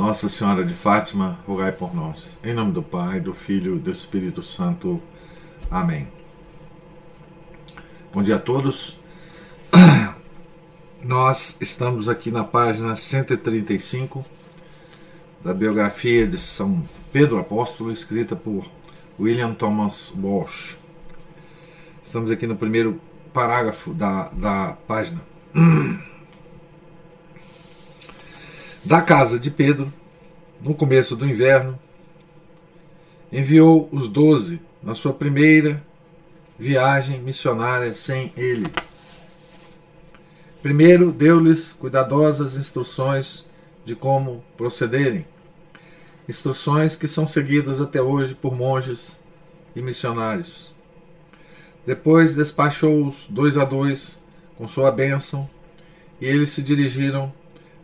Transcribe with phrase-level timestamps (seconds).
[0.00, 2.38] Nossa Senhora de Fátima, rogai por nós.
[2.42, 4.98] Em nome do Pai, do Filho e do Espírito Santo.
[5.70, 6.08] Amém.
[8.10, 8.98] Bom dia a todos.
[11.04, 14.24] Nós estamos aqui na página 135
[15.44, 18.64] da biografia de São Pedro Apóstolo, escrita por
[19.18, 20.78] William Thomas Walsh.
[22.02, 22.98] Estamos aqui no primeiro
[23.34, 25.20] parágrafo da, da página.
[28.84, 29.92] da casa de Pedro,
[30.60, 31.78] no começo do inverno,
[33.30, 35.82] enviou os doze na sua primeira
[36.58, 38.66] viagem missionária sem ele.
[40.62, 43.46] Primeiro, deu-lhes cuidadosas instruções
[43.84, 45.26] de como procederem,
[46.28, 49.18] instruções que são seguidas até hoje por monges
[49.74, 50.70] e missionários.
[51.86, 54.20] Depois despachou-os dois a dois
[54.56, 55.48] com sua bênção
[56.20, 57.32] e eles se dirigiram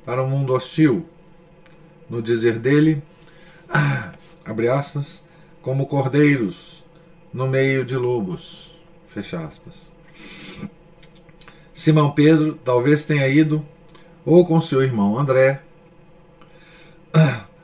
[0.07, 1.05] para o mundo hostil.
[2.09, 3.03] No dizer dele,
[3.69, 4.13] ah,
[4.45, 5.25] abre aspas,
[5.61, 6.85] como cordeiros
[7.33, 9.93] no meio de lobos, fecha aspas.
[11.75, 13.67] Simão Pedro talvez tenha ido
[14.25, 15.61] ou com seu irmão André,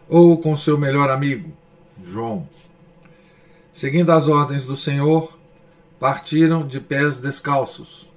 [0.09, 1.53] ou com seu melhor amigo,
[2.05, 2.49] João.
[3.73, 5.39] Seguindo as ordens do Senhor,
[6.01, 8.09] partiram de pés descalços,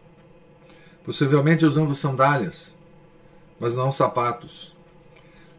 [1.03, 2.76] possivelmente usando sandálias
[3.59, 4.73] mas não sapatos,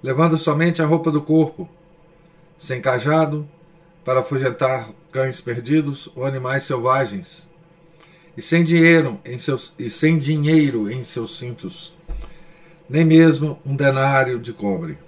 [0.02, 1.68] levando somente a roupa do corpo,
[2.58, 3.48] sem cajado,
[4.04, 7.48] para afugentar cães perdidos ou animais selvagens,
[8.36, 11.92] e sem dinheiro em seus, e sem dinheiro em seus cintos,
[12.88, 14.98] nem mesmo um denário de cobre.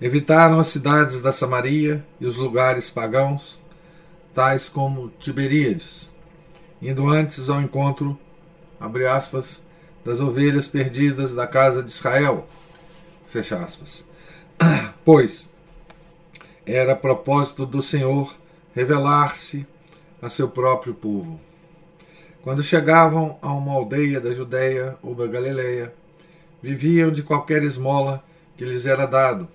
[0.00, 3.60] Evitaram as cidades da Samaria e os lugares pagãos,
[4.34, 6.12] tais como Tiberíades,
[6.80, 8.18] indo antes ao encontro,
[8.80, 9.64] abre aspas,
[10.04, 12.46] das ovelhas perdidas da casa de Israel.
[13.28, 14.04] Fecha aspas.
[15.04, 15.50] Pois
[16.64, 18.32] era propósito do Senhor
[18.72, 19.66] revelar-se
[20.20, 21.40] a seu próprio povo.
[22.42, 25.92] Quando chegavam a uma aldeia da Judéia ou da Galileia,
[26.62, 28.22] viviam de qualquer esmola
[28.56, 29.48] que lhes era dado,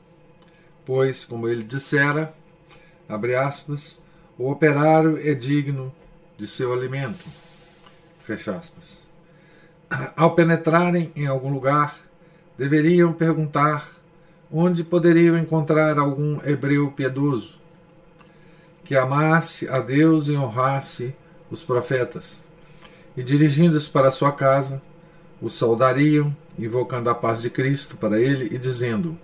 [0.86, 2.34] pois, como ele dissera,
[3.08, 3.98] abre aspas,
[4.38, 5.94] o operário é digno
[6.38, 7.24] de seu alimento.
[8.26, 9.07] Fecha aspas
[10.16, 11.98] ao penetrarem em algum lugar,
[12.58, 13.92] deveriam perguntar
[14.52, 17.56] onde poderiam encontrar algum hebreu piedoso
[18.84, 21.14] que amasse a Deus e honrasse
[21.52, 22.42] os profetas.
[23.16, 24.82] E dirigindo-se para sua casa,
[25.42, 29.18] o saudariam, invocando a paz de Cristo para ele e dizendo: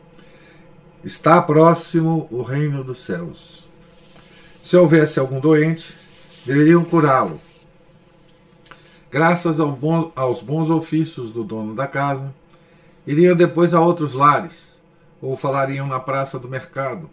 [1.04, 3.66] Está próximo o reino dos céus.
[4.62, 5.96] Se houvesse algum doente,
[6.46, 7.40] deveriam curá-lo
[9.14, 12.34] graças ao bom, aos bons ofícios do dono da casa,
[13.06, 14.76] iriam depois a outros lares,
[15.22, 17.08] ou falariam na praça do mercado,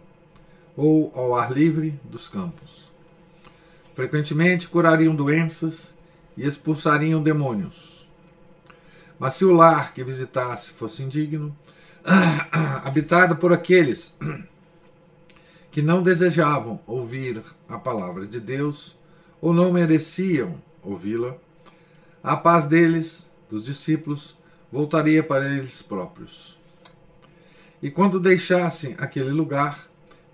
[0.75, 2.89] ou ao ar livre dos campos.
[3.93, 5.93] Frequentemente curariam doenças
[6.35, 8.03] e expulsariam demônios.
[9.19, 11.55] Mas se o lar que visitasse fosse indigno,
[12.83, 14.11] habitado por aqueles
[15.69, 18.97] que não desejavam ouvir a palavra de Deus
[19.39, 21.37] ou não mereciam ouvi-la,
[22.23, 24.35] a paz deles, dos discípulos,
[24.71, 26.57] voltaria para eles próprios.
[27.81, 29.87] E quando deixassem aquele lugar,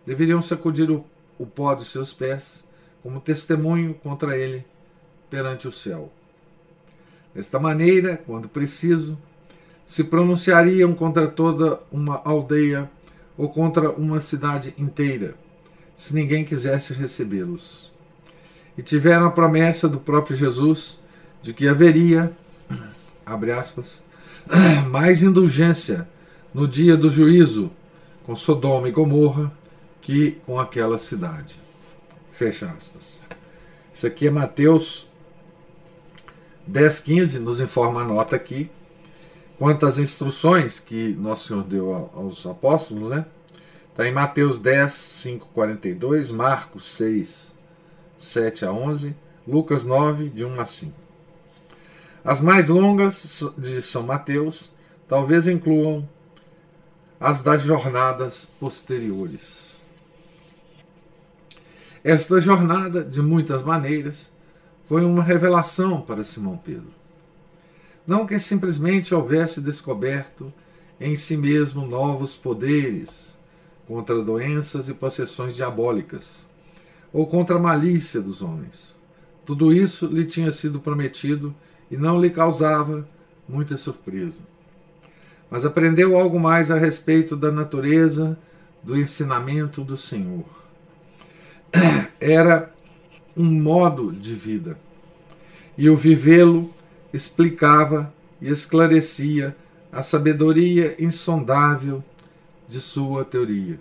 [0.06, 1.06] deveriam sacudir o,
[1.40, 2.64] o pó de seus pés,
[3.02, 4.66] como testemunho contra ele
[5.30, 6.12] perante o céu.
[7.34, 9.18] Desta maneira, quando preciso,
[9.86, 12.90] se pronunciariam contra toda uma aldeia
[13.38, 15.36] ou contra uma cidade inteira,
[15.96, 17.92] se ninguém quisesse recebê-los.
[18.78, 21.00] E tiveram a promessa do próprio Jesus
[21.42, 22.32] de que haveria,
[23.26, 24.04] abre aspas,
[24.90, 26.08] mais indulgência
[26.54, 27.72] no dia do juízo
[28.26, 29.52] com Sodoma e Gomorra
[30.02, 31.60] que com aquela cidade.
[32.32, 33.22] Fecha aspas.
[33.94, 35.08] Isso aqui é Mateus
[36.70, 38.70] 10,15, nos informa a nota aqui,
[39.58, 43.26] quanto às instruções que Nosso Senhor deu aos apóstolos, né?
[43.90, 47.56] Está em Mateus 10, 5, 42, Marcos 6,
[48.16, 49.16] 7 a 11,
[49.48, 51.07] Lucas 9, de 1 a 5.
[52.28, 54.74] As mais longas de São Mateus
[55.08, 56.06] talvez incluam
[57.18, 59.80] as das jornadas posteriores.
[62.04, 64.30] Esta jornada, de muitas maneiras,
[64.90, 66.92] foi uma revelação para Simão Pedro.
[68.06, 70.52] Não que simplesmente houvesse descoberto
[71.00, 73.38] em si mesmo novos poderes
[73.88, 76.46] contra doenças e possessões diabólicas,
[77.14, 78.98] ou contra a malícia dos homens.
[79.46, 81.56] Tudo isso lhe tinha sido prometido
[81.90, 83.08] e não lhe causava
[83.48, 84.42] muita surpresa.
[85.50, 88.38] Mas aprendeu algo mais a respeito da natureza
[88.84, 90.46] do ensinamento do Senhor.
[92.20, 92.72] Era
[93.36, 94.78] um modo de vida,
[95.78, 96.74] e o vivê-lo
[97.14, 98.12] explicava
[98.42, 99.56] e esclarecia
[99.92, 102.04] a sabedoria insondável
[102.68, 103.80] de sua teoria.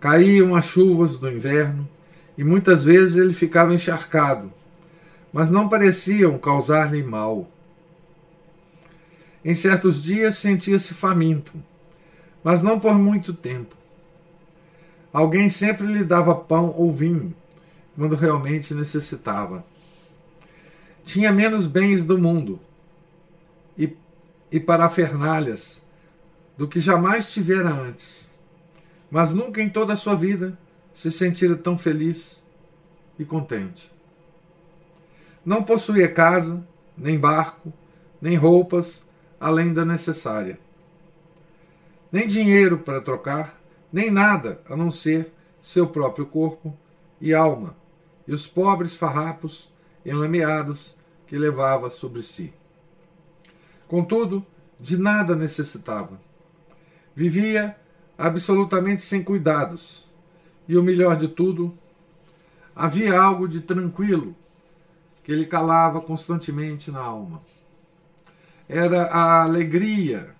[0.00, 1.88] Caíam as chuvas do inverno
[2.36, 4.52] e muitas vezes ele ficava encharcado,
[5.34, 7.46] mas não pareciam causar-lhe mal.
[9.44, 11.52] Em certos dias sentia-se faminto,
[12.42, 13.76] mas não por muito tempo.
[15.12, 17.34] Alguém sempre lhe dava pão ou vinho,
[17.94, 19.62] quando realmente necessitava
[21.04, 22.58] tinha menos bens do mundo
[23.76, 23.94] e,
[24.50, 25.86] e parafernalhas
[26.56, 28.30] do que jamais tivera antes,
[29.10, 30.58] mas nunca em toda a sua vida
[30.92, 32.42] se sentira tão feliz
[33.18, 33.93] e contente.
[35.44, 37.72] Não possuía casa, nem barco,
[38.20, 39.06] nem roupas
[39.38, 40.58] além da necessária.
[42.10, 43.60] Nem dinheiro para trocar,
[43.92, 46.74] nem nada a não ser seu próprio corpo
[47.20, 47.76] e alma,
[48.26, 49.70] e os pobres farrapos
[50.04, 50.96] enlameados
[51.26, 52.52] que levava sobre si.
[53.86, 54.44] Contudo,
[54.80, 56.20] de nada necessitava.
[57.14, 57.76] Vivia
[58.16, 60.08] absolutamente sem cuidados.
[60.66, 61.76] E o melhor de tudo,
[62.74, 64.34] havia algo de tranquilo
[65.24, 67.42] que ele calava constantemente na alma.
[68.68, 70.34] Era a alegria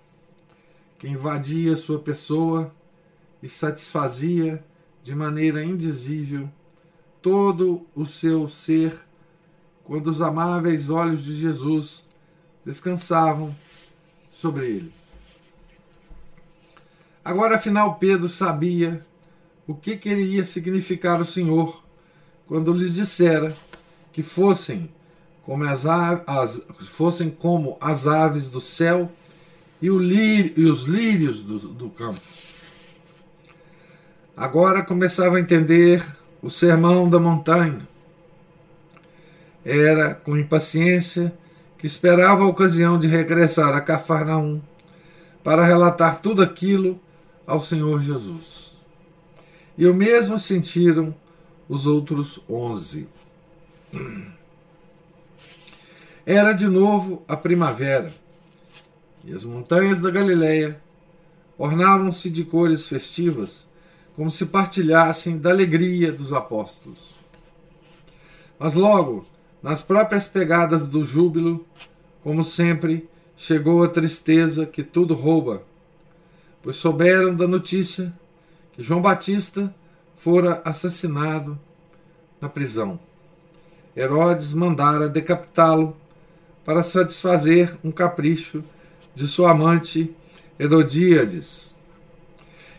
[0.99, 2.73] que invadia sua pessoa
[3.41, 4.63] e satisfazia
[5.01, 6.49] de maneira indizível
[7.21, 8.95] todo o seu ser
[9.83, 12.05] quando os amáveis olhos de Jesus
[12.63, 13.55] descansavam
[14.31, 14.93] sobre ele.
[17.23, 19.03] Agora, afinal, Pedro sabia
[19.67, 21.83] o que queria significar o Senhor
[22.47, 23.55] quando lhes dissera
[24.15, 24.89] que fossem
[25.43, 29.11] como as, as fossem como as aves do céu
[29.81, 32.21] e, lírio, e os lírios do, do campo.
[34.35, 36.01] Agora começava a entender
[36.41, 37.85] o sermão da montanha
[39.65, 41.33] era com impaciência
[41.77, 44.61] que esperava a ocasião de regressar a Cafarnaum
[45.43, 46.97] para relatar tudo aquilo
[47.45, 48.73] ao Senhor Jesus.
[49.77, 51.13] E o mesmo sentiram
[51.67, 53.13] os outros onze.
[56.25, 58.13] Era de novo a primavera,
[59.23, 60.81] e as montanhas da Galileia
[61.57, 63.69] ornavam-se de cores festivas,
[64.15, 67.15] como se partilhassem da alegria dos apóstolos.
[68.57, 69.25] Mas logo
[69.61, 71.65] nas próprias pegadas do júbilo,
[72.23, 75.63] como sempre, chegou a tristeza que tudo rouba,
[76.61, 78.13] pois souberam da notícia
[78.73, 79.73] que João Batista
[80.15, 81.59] fora assassinado
[82.39, 82.99] na prisão.
[83.95, 85.95] Herodes mandara decapitá-lo
[86.65, 88.63] para satisfazer um capricho
[89.13, 90.13] de sua amante
[90.59, 91.73] Herodíades.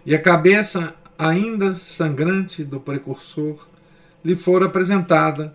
[0.04, 3.66] E a cabeça ainda sangrante do precursor
[4.24, 5.54] lhe fora apresentada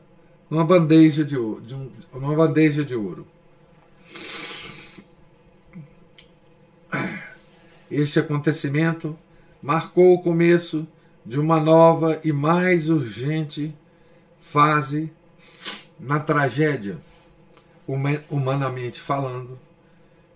[0.49, 1.61] numa bandeja de ouro.
[1.61, 3.27] De um, numa bandeja de ouro.
[7.89, 9.17] Este acontecimento
[9.61, 10.87] marcou o começo
[11.25, 13.75] de uma nova e mais urgente
[14.39, 15.11] fase
[16.01, 16.97] na tragédia,
[18.29, 19.57] humanamente falando,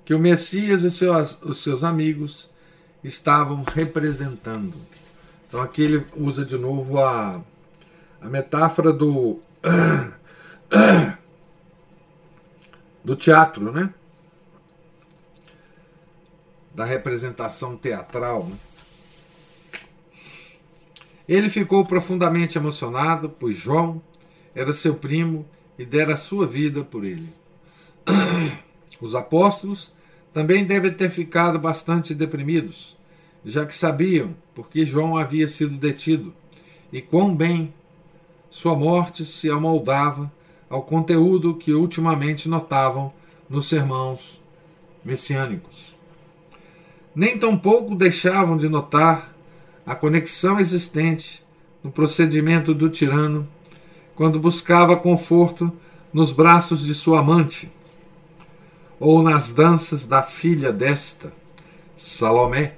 [0.05, 2.51] que o Messias e seus, os seus amigos
[3.03, 4.75] estavam representando.
[5.47, 7.41] Então aqui ele usa de novo a,
[8.21, 9.39] a metáfora do
[13.03, 13.91] do teatro, né?
[16.73, 18.45] Da representação teatral.
[18.45, 18.55] Né?
[21.27, 24.01] Ele ficou profundamente emocionado, pois João
[24.53, 25.45] era seu primo
[25.77, 27.29] e dera a sua vida por ele.
[29.01, 29.93] Os apóstolos
[30.33, 32.97] também devem ter ficado bastante deprimidos,
[33.43, 36.33] já que sabiam porque João havia sido detido
[36.91, 37.73] e quão bem
[38.49, 40.31] sua morte se amoldava
[40.69, 43.13] ao conteúdo que ultimamente notavam
[43.49, 44.41] nos sermãos
[45.03, 45.93] messiânicos.
[47.13, 49.33] Nem tampouco deixavam de notar
[49.85, 51.43] a conexão existente
[51.83, 53.47] no procedimento do tirano
[54.15, 55.71] quando buscava conforto
[56.13, 57.69] nos braços de sua amante
[58.99, 61.33] ou nas danças da filha desta,
[61.95, 62.75] Salomé,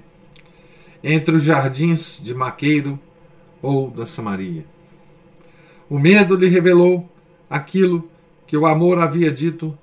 [1.03, 3.00] entre os jardins de Maqueiro
[3.62, 4.65] ou da Samaria.
[5.89, 7.10] O medo lhe revelou
[7.50, 8.10] aquilo
[8.46, 9.77] que o amor havia dito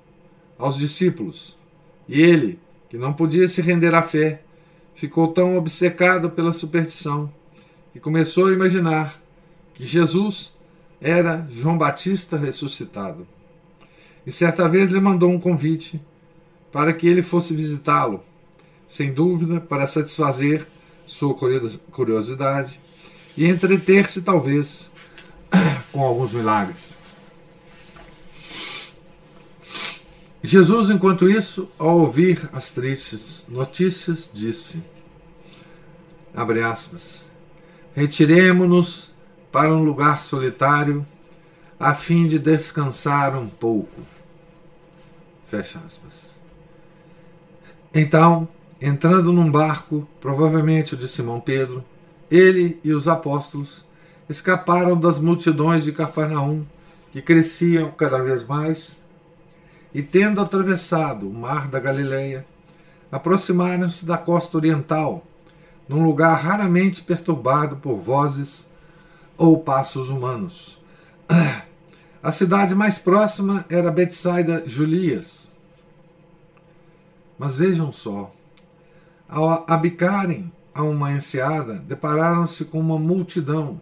[0.57, 1.57] aos discípulos.
[2.07, 2.59] E ele,
[2.89, 4.41] que não podia se render à fé,
[4.93, 7.31] ficou tão obcecado pela superstição
[7.91, 9.19] que começou a imaginar
[9.73, 10.54] que Jesus
[11.01, 13.27] era João Batista ressuscitado.
[14.25, 16.01] E certa vez lhe mandou um convite
[16.71, 18.23] para que ele fosse visitá-lo,
[18.87, 20.65] sem dúvida para satisfazer
[21.05, 21.35] sua
[21.91, 22.79] curiosidade
[23.37, 24.91] e entreter-se, talvez,
[25.91, 26.97] com alguns milagres.
[30.43, 34.81] Jesus, enquanto isso, ao ouvir as tristes notícias, disse:
[37.95, 39.14] retiremo-nos
[39.55, 41.05] para um lugar solitário
[41.79, 44.01] a fim de descansar um pouco.
[45.47, 46.37] Fecha aspas.
[47.93, 48.49] Então,
[48.81, 51.85] entrando num barco, provavelmente o de Simão Pedro,
[52.29, 53.85] ele e os apóstolos
[54.27, 56.65] escaparam das multidões de Cafarnaum,
[57.13, 59.01] que cresciam cada vez mais,
[59.93, 62.45] e tendo atravessado o mar da Galileia,
[63.09, 65.25] aproximaram-se da costa oriental,
[65.87, 68.74] num lugar raramente perturbado por vozes
[69.37, 70.79] ou passos humanos.
[72.21, 75.53] A cidade mais próxima era Betsaida Julias.
[77.37, 78.31] Mas vejam só,
[79.27, 83.79] ao abicarem a uma enseada, depararam-se com uma multidão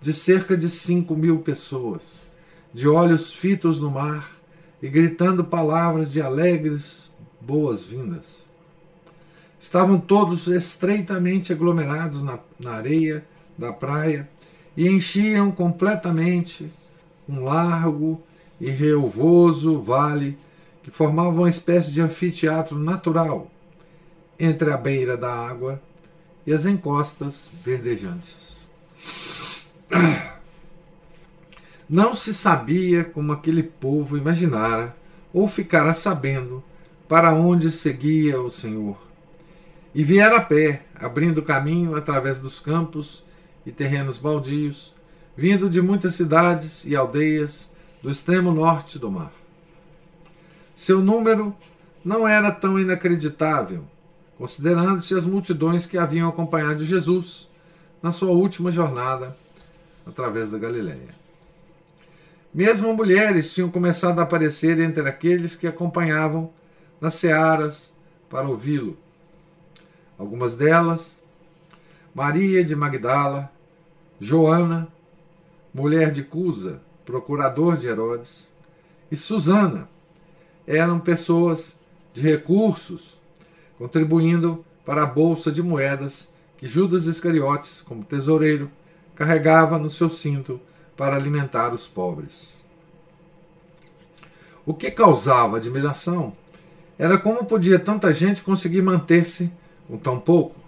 [0.00, 2.22] de cerca de cinco mil pessoas,
[2.72, 4.30] de olhos fitos no mar
[4.80, 8.48] e gritando palavras de alegres boas-vindas.
[9.58, 13.24] Estavam todos estreitamente aglomerados na, na areia
[13.58, 14.28] da praia
[14.76, 16.70] e enchiam completamente
[17.28, 18.22] um largo
[18.60, 20.36] e relvoso vale
[20.82, 23.50] que formava uma espécie de anfiteatro natural
[24.38, 25.80] entre a beira da água
[26.46, 28.68] e as encostas verdejantes.
[31.88, 34.94] Não se sabia como aquele povo imaginara
[35.32, 36.62] ou ficara sabendo
[37.08, 38.96] para onde seguia o Senhor.
[39.94, 43.22] E viera a pé, abrindo caminho através dos campos
[43.66, 44.94] e terrenos baldios,
[45.36, 47.70] vindo de muitas cidades e aldeias
[48.02, 49.32] do extremo norte do mar.
[50.74, 51.54] Seu número
[52.04, 53.84] não era tão inacreditável,
[54.38, 57.48] considerando-se as multidões que haviam acompanhado Jesus
[58.00, 59.36] na sua última jornada
[60.06, 61.16] através da Galiléia.
[62.54, 66.50] Mesmo mulheres tinham começado a aparecer entre aqueles que acompanhavam
[67.00, 67.92] nas searas
[68.30, 68.96] para ouvi-lo.
[70.16, 71.20] Algumas delas,
[72.14, 73.50] Maria de Magdala,
[74.20, 74.88] Joana,
[75.72, 78.52] mulher de Cusa, procurador de Herodes,
[79.10, 79.88] e Susana,
[80.66, 81.78] eram pessoas
[82.12, 83.16] de recursos,
[83.78, 88.70] contribuindo para a bolsa de moedas que Judas Iscariotes, como tesoureiro,
[89.14, 90.60] carregava no seu cinto
[90.96, 92.64] para alimentar os pobres.
[94.64, 96.32] O que causava admiração
[96.98, 99.52] era como podia tanta gente conseguir manter-se
[99.86, 100.58] com tão pouco.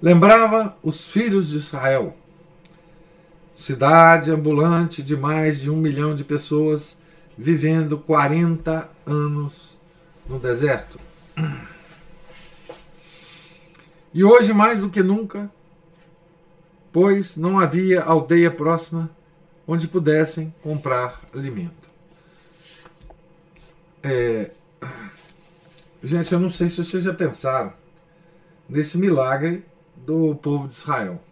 [0.00, 2.16] Lembrava os filhos de Israel,
[3.54, 6.98] cidade ambulante de mais de um milhão de pessoas
[7.36, 9.76] vivendo 40 anos
[10.28, 10.98] no deserto.
[14.14, 15.50] E hoje, mais do que nunca,
[16.92, 19.10] pois não havia aldeia próxima
[19.66, 21.88] onde pudessem comprar alimento.
[24.02, 24.50] É...
[26.02, 27.72] Gente, eu não sei se vocês já pensaram
[28.68, 29.64] nesse milagre
[29.96, 31.22] do povo de Israel.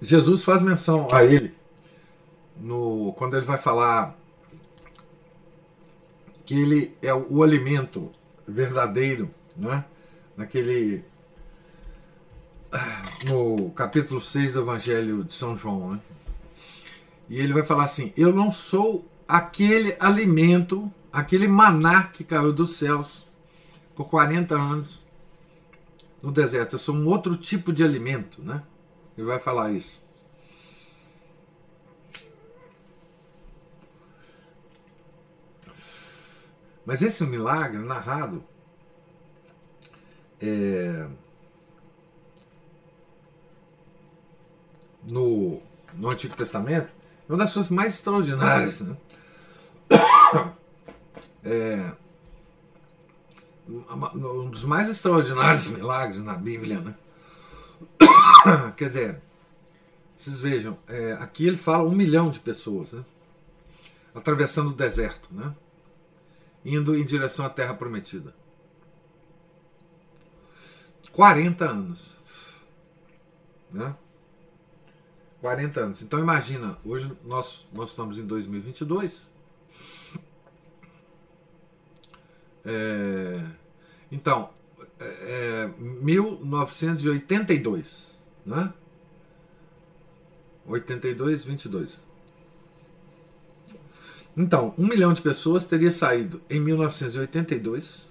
[0.00, 1.54] Jesus faz menção a ele
[2.56, 4.16] no, quando ele vai falar
[6.44, 8.10] que ele é o, o alimento
[8.46, 9.84] verdadeiro, né?
[10.36, 11.04] naquele
[13.28, 16.00] no capítulo 6 do Evangelho de São João, né?
[17.28, 22.76] E ele vai falar assim: Eu não sou aquele alimento, aquele maná que caiu dos
[22.76, 23.26] céus
[23.94, 25.02] por 40 anos
[26.22, 26.74] no deserto.
[26.74, 28.62] Eu sou um outro tipo de alimento, né?
[29.18, 30.00] Ele vai falar isso.
[36.86, 38.44] Mas esse milagre narrado
[40.40, 41.08] é,
[45.02, 45.60] no,
[45.94, 46.92] no Antigo Testamento
[47.28, 48.82] é uma das coisas mais extraordinárias.
[48.82, 48.96] Né?
[51.44, 51.92] É,
[53.68, 56.80] um dos mais extraordinários milagres na Bíblia.
[56.80, 56.94] Né?
[58.76, 59.22] Quer dizer,
[60.16, 63.04] vocês vejam, é, aqui ele fala um milhão de pessoas né?
[64.14, 65.28] atravessando o deserto.
[65.32, 65.54] Né?
[66.64, 68.34] indo em direção à Terra Prometida.
[71.12, 72.10] 40 anos.
[73.72, 73.94] Né?
[75.40, 76.02] 40 anos.
[76.02, 79.30] Então imagina, hoje nós, nós estamos em 2022.
[82.64, 83.40] É,
[84.12, 84.50] então,
[85.00, 88.17] é, 1982,
[88.48, 88.72] né?
[90.66, 92.02] 82, 22.
[94.36, 98.08] Então, um milhão de pessoas teria saído em 1982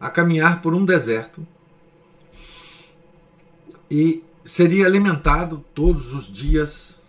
[0.00, 1.46] a caminhar por um deserto
[3.90, 7.00] e seria alimentado todos os dias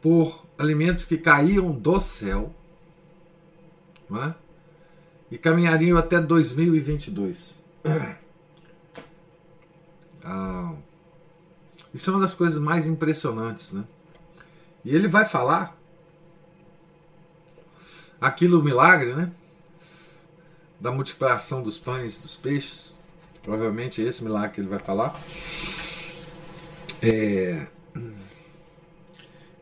[0.00, 2.54] por alimentos que caíam do céu
[4.12, 4.34] é?
[5.30, 7.58] e caminhariam até 2022.
[10.30, 10.74] Ah,
[11.94, 13.82] isso é uma das coisas mais impressionantes, né?
[14.84, 15.74] E ele vai falar
[18.20, 19.32] aquilo milagre, né?
[20.78, 22.94] Da multiplicação dos pães e dos peixes.
[23.42, 25.18] Provavelmente é esse milagre que ele vai falar.
[27.02, 27.66] É...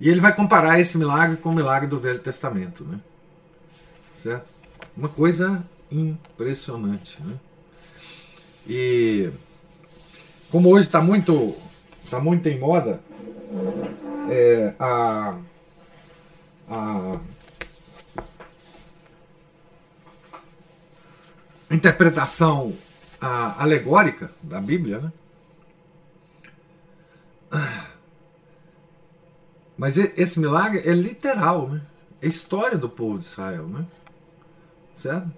[0.00, 3.00] E ele vai comparar esse milagre com o milagre do Velho Testamento, né?
[4.16, 4.48] Certo?
[4.96, 7.38] Uma coisa impressionante, né?
[8.68, 9.30] E
[10.50, 11.56] como hoje está muito,
[12.10, 13.00] tá muito em moda
[14.30, 15.38] é, a,
[16.68, 17.20] a
[21.70, 22.72] interpretação
[23.20, 25.12] a, alegórica da Bíblia, né?
[29.76, 31.82] Mas esse milagre é literal, né?
[32.20, 33.86] É história do povo de Israel, né?
[34.94, 35.30] Certo?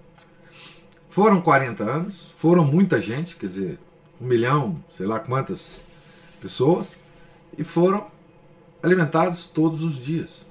[1.09, 3.79] Foram 40 anos, foram muita gente, quer dizer,
[4.19, 5.81] um milhão, sei lá quantas
[6.41, 6.97] pessoas,
[7.57, 8.07] e foram
[8.81, 10.45] alimentados todos os dias.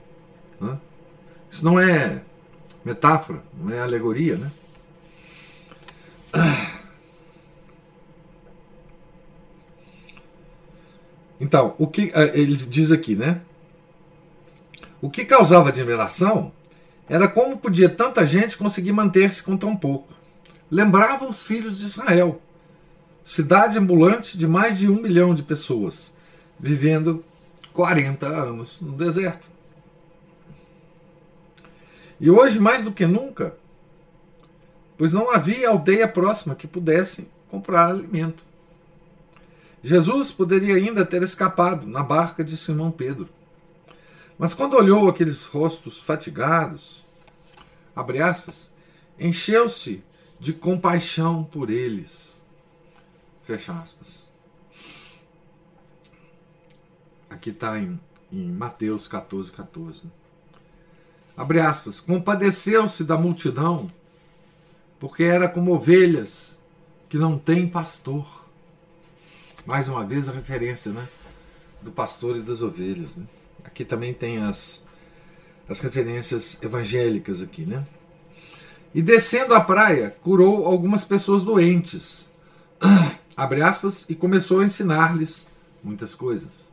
[0.61, 0.79] Né?
[1.51, 2.23] Isso não é
[2.85, 4.51] metáfora, não é alegoria, né?
[11.41, 13.41] Então, o que eh, ele diz aqui, né?
[15.01, 16.53] O que causava admiração
[17.09, 20.13] era como podia tanta gente conseguir manter-se com tão pouco.
[20.71, 22.43] Lembrava os filhos de Israel,
[23.29, 26.15] cidade ambulante de mais de um milhão de pessoas,
[26.59, 27.23] vivendo
[27.75, 29.51] 40 anos no deserto.
[32.19, 33.55] E hoje, mais do que nunca,
[34.97, 38.43] pois não havia aldeia próxima que pudesse comprar alimento.
[39.85, 43.29] Jesus poderia ainda ter escapado na barca de Simão Pedro.
[44.39, 47.05] Mas quando olhou aqueles rostos fatigados,
[47.95, 48.73] abre aspas,
[49.21, 50.03] encheu-se
[50.41, 52.28] de compaixão por eles.
[53.49, 54.29] Fecha aspas.
[57.31, 57.99] Aqui está em,
[58.31, 60.03] em Mateus 14, 14.
[61.35, 61.99] Abre aspas.
[61.99, 63.91] Compadeceu-se da multidão
[65.01, 66.59] porque era como ovelhas
[67.09, 68.45] que não têm pastor.
[69.65, 71.09] Mais uma vez a referência né,
[71.81, 73.17] do pastor e das ovelhas.
[73.17, 73.25] Né?
[73.65, 74.85] Aqui também tem as,
[75.67, 77.87] as referências evangélicas aqui, né?
[78.95, 82.29] E descendo a praia, curou algumas pessoas doentes.
[83.39, 85.47] Abre aspas, e começou a ensinar-lhes
[85.81, 86.69] muitas coisas.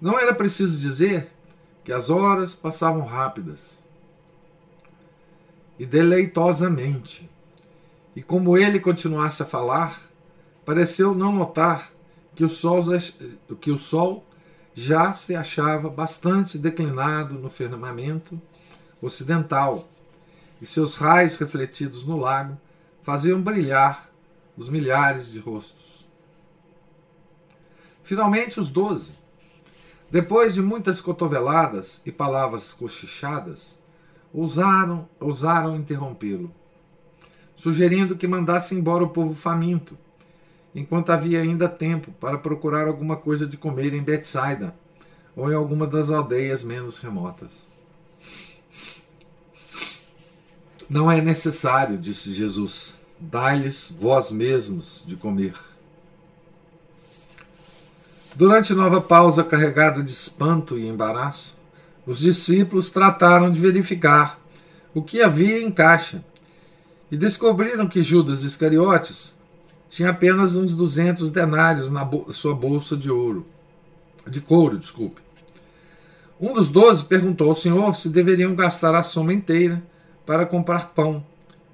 [0.00, 1.30] Não era preciso dizer
[1.84, 3.78] que as horas passavam rápidas
[5.78, 7.30] e deleitosamente.
[8.16, 10.02] E como ele continuasse a falar,
[10.64, 11.92] pareceu não notar
[12.34, 12.82] que o sol,
[13.60, 14.26] que o sol
[14.74, 18.42] já se achava bastante declinado no firmamento
[19.00, 19.88] ocidental,
[20.60, 22.58] e seus raios refletidos no lago
[23.04, 24.15] faziam brilhar
[24.56, 26.06] os milhares de rostos.
[28.02, 29.14] Finalmente, os doze,
[30.10, 33.78] depois de muitas cotoveladas e palavras cochichadas,
[34.32, 36.52] ousaram, ousaram interrompê-lo,
[37.56, 39.98] sugerindo que mandasse embora o povo faminto,
[40.74, 44.74] enquanto havia ainda tempo para procurar alguma coisa de comer em Betsaida
[45.34, 47.68] ou em alguma das aldeias menos remotas.
[50.88, 55.54] Não é necessário, disse Jesus, dai-lhes vós mesmos de comer.
[58.34, 61.56] Durante nova pausa carregada de espanto e embaraço,
[62.06, 64.38] os discípulos trataram de verificar
[64.94, 66.22] o que havia em caixa
[67.10, 69.34] e descobriram que Judas Iscariotes
[69.88, 73.46] tinha apenas uns 200 denários na sua bolsa de ouro,
[74.26, 75.22] de couro, desculpe.
[76.38, 79.82] Um dos doze perguntou ao Senhor se deveriam gastar a soma inteira
[80.26, 81.24] para comprar pão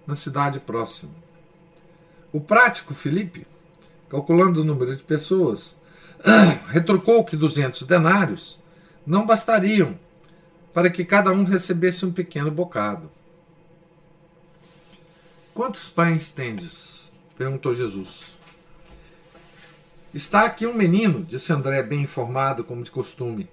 [0.06, 1.21] na cidade próxima.
[2.32, 3.46] O prático Felipe,
[4.08, 5.76] calculando o número de pessoas,
[6.68, 8.58] retrucou que 200 denários
[9.06, 9.98] não bastariam
[10.72, 13.10] para que cada um recebesse um pequeno bocado.
[15.54, 17.12] Quantos pães tendes?
[17.36, 18.32] perguntou Jesus.
[20.14, 23.48] Está aqui um menino, disse André, bem informado, como de costume,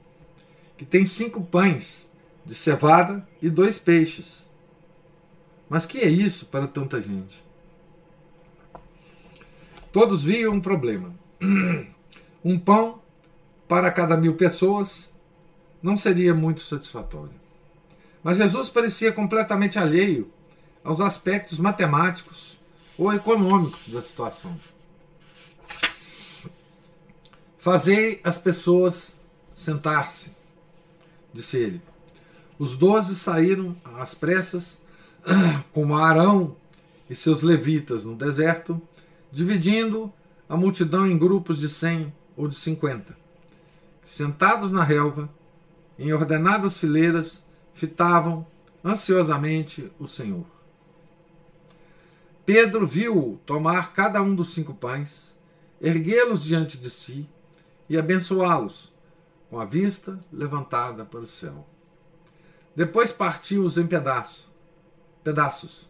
[0.78, 2.10] que tem cinco pães
[2.46, 4.50] de cevada e dois peixes.
[5.70, 7.49] Mas que é isso para tanta gente?
[9.92, 11.14] Todos viam um problema.
[12.44, 13.02] Um pão
[13.68, 15.12] para cada mil pessoas
[15.82, 17.34] não seria muito satisfatório.
[18.24, 20.32] Mas Jesus parecia completamente alheio
[20.84, 22.58] aos aspectos matemáticos
[22.98, 24.60] ou econômicos da situação.
[27.58, 29.16] Fazei as pessoas
[29.54, 30.32] sentar-se,
[31.34, 31.82] disse ele.
[32.58, 34.82] Os doze saíram às pressas,
[35.74, 36.56] como Arão
[37.10, 38.82] e seus levitas no deserto,
[39.32, 40.12] dividindo
[40.48, 43.18] a multidão em grupos de cem ou de cinquenta.
[44.04, 45.30] Sentados na relva,
[45.98, 48.46] em ordenadas fileiras, fitavam
[48.84, 50.46] ansiosamente o Senhor.
[52.46, 55.38] Pedro viu tomar cada um dos cinco pães,
[55.80, 57.30] erguê-los diante de si
[57.88, 58.92] e abençoá-los,
[59.50, 61.68] com a vista levantada para o céu.
[62.76, 64.50] Depois partiu-os em pedaço,
[65.24, 65.88] pedaços,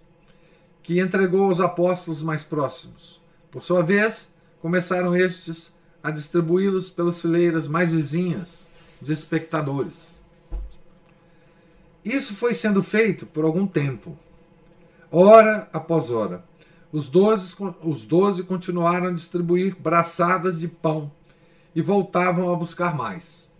[0.81, 3.18] que entregou aos apóstolos mais próximos.
[3.51, 4.31] Por sua vez,
[4.61, 8.67] começaram estes a distribuí-los pelas fileiras mais vizinhas
[9.01, 10.17] de espectadores.
[12.03, 14.17] Isso foi sendo feito por algum tempo.
[15.11, 16.43] Hora após hora,
[16.91, 21.11] os doze, os doze continuaram a distribuir braçadas de pão
[21.75, 23.51] e voltavam a buscar mais.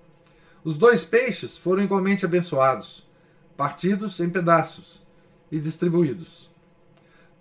[0.63, 3.08] Os dois peixes foram igualmente abençoados,
[3.56, 5.02] partidos em pedaços
[5.52, 6.49] e distribuídos.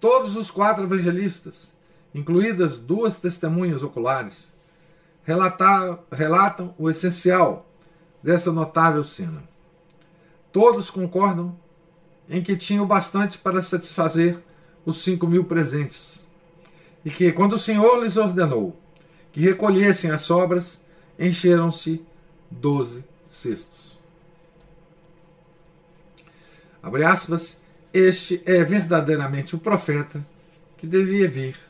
[0.01, 1.73] Todos os quatro evangelistas,
[2.19, 4.53] incluídas duas testemunhas oculares,
[5.25, 7.67] relatam o essencial
[8.23, 9.43] dessa notável cena.
[10.53, 11.57] Todos concordam
[12.29, 14.39] em que tinham bastante para satisfazer
[14.85, 16.27] os cinco mil presentes,
[17.05, 18.77] e que, quando o Senhor lhes ordenou
[19.33, 20.83] que recolhessem as sobras,
[21.19, 22.03] encheram-se
[22.51, 23.97] doze cestos.
[26.83, 27.61] Abre aspas,
[27.93, 30.25] este é verdadeiramente o profeta
[30.79, 31.68] que devia vir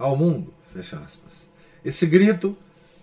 [0.00, 0.52] ao mundo.
[0.72, 1.48] Fecha aspas.
[1.84, 2.56] Esse grito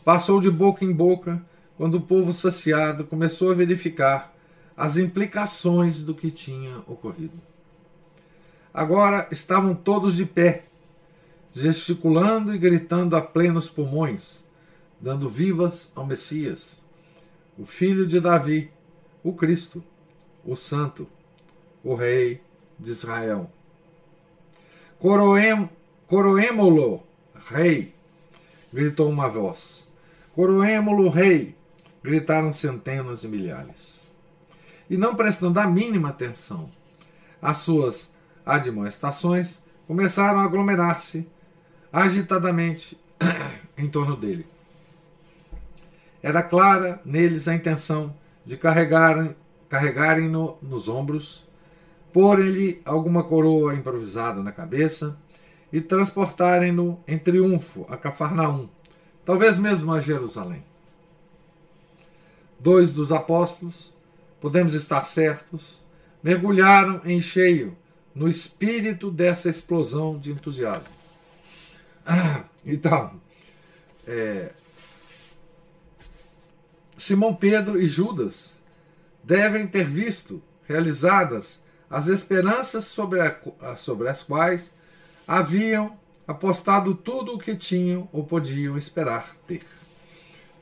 [0.04, 1.42] passou de boca em boca
[1.78, 4.34] quando o povo saciado começou a verificar
[4.76, 7.40] as implicações do que tinha ocorrido.
[8.74, 10.66] Agora estavam todos de pé,
[11.52, 14.44] gesticulando e gritando a plenos pulmões,
[15.00, 16.82] dando vivas ao Messias,
[17.58, 18.72] o filho de Davi,
[19.24, 19.84] o Cristo,
[20.46, 21.08] o Santo,
[21.84, 22.42] o Rei
[22.80, 23.52] de Israel.
[25.00, 25.70] Coroem,
[26.08, 27.04] coroemo-lo,
[27.50, 27.94] Rei,
[28.74, 29.88] gritou uma voz.
[30.34, 31.56] Coroemo-lo, Rei,
[32.04, 34.10] gritaram centenas e milhares.
[34.90, 36.72] E não prestando a mínima atenção
[37.42, 38.14] às suas
[38.46, 41.28] admoestações, começaram a aglomerar-se
[41.92, 42.98] agitadamente
[43.78, 44.46] em torno dele.
[46.22, 48.16] Era clara neles a intenção
[48.46, 49.36] de carregarem,
[49.70, 51.46] carregarem-no nos ombros,
[52.14, 55.18] porem-lhe alguma coroa improvisada na cabeça
[55.72, 58.70] e transportarem-no em triunfo a Cafarnaum,
[59.26, 60.64] talvez mesmo a Jerusalém.
[62.60, 63.94] Dois dos apóstolos,
[64.40, 65.82] podemos estar certos,
[66.24, 67.78] mergulharam em cheio
[68.16, 70.96] no espírito dessa explosão de entusiasmo.
[72.66, 73.20] então,
[74.08, 74.52] é,
[76.96, 78.56] Simão Pedro e Judas
[79.24, 84.76] devem ter visto realizadas as esperanças sobre, a, sobre as quais
[85.28, 89.64] haviam apostado tudo o que tinham ou podiam esperar ter.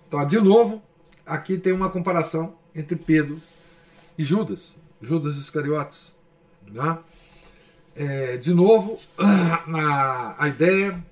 [0.08, 0.82] Então, de novo,
[1.26, 3.40] aqui tem uma comparação entre Pedro
[4.18, 6.16] e Judas, Judas Iscariotes.
[6.68, 6.98] Né?
[7.96, 11.04] É, de novo, a, a ideia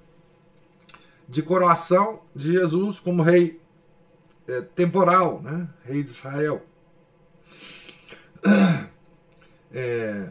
[1.27, 3.59] de coroação de Jesus como rei
[4.47, 5.67] é, temporal, né?
[5.85, 6.61] rei de Israel.
[9.75, 10.29] É,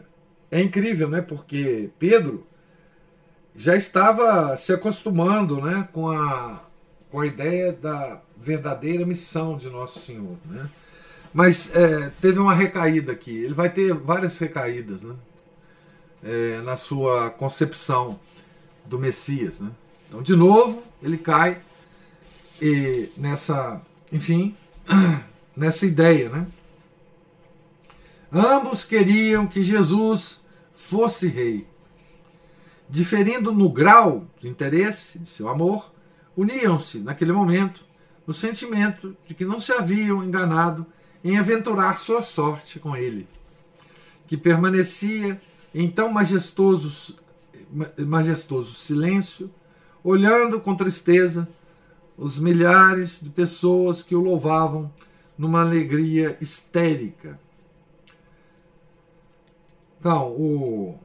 [0.49, 1.21] é incrível, né?
[1.21, 2.47] Porque Pedro
[3.55, 6.59] já estava se acostumando né, com, a,
[7.11, 10.37] com a ideia da verdadeira missão de Nosso Senhor.
[10.45, 10.69] Né?
[11.33, 13.31] Mas é, teve uma recaída aqui.
[13.31, 15.15] Ele vai ter várias recaídas né?
[16.23, 18.19] É, na sua concepção
[18.85, 19.59] do Messias.
[19.59, 19.69] Né?
[20.07, 21.59] Então, de novo, ele cai
[22.61, 24.55] e nessa, enfim,
[25.55, 26.47] nessa ideia, né?
[28.31, 30.39] Ambos queriam que Jesus
[30.73, 31.67] fosse rei.
[32.93, 35.91] Diferindo no grau de interesse de seu amor,
[36.37, 37.83] uniam-se, naquele momento,
[38.27, 40.85] no sentimento de que não se haviam enganado
[41.23, 43.27] em aventurar sua sorte com ele,
[44.27, 45.41] que permanecia
[45.73, 47.15] em tão majestoso,
[47.97, 49.49] majestoso silêncio
[50.03, 51.49] olhando com tristeza
[52.15, 54.93] os milhares de pessoas que o louvavam
[55.35, 57.39] numa alegria histérica.
[59.99, 60.99] Então, o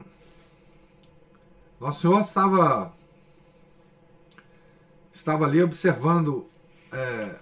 [1.80, 2.92] Nosso Senhor estava
[5.12, 6.46] estava ali observando
[6.92, 7.36] é,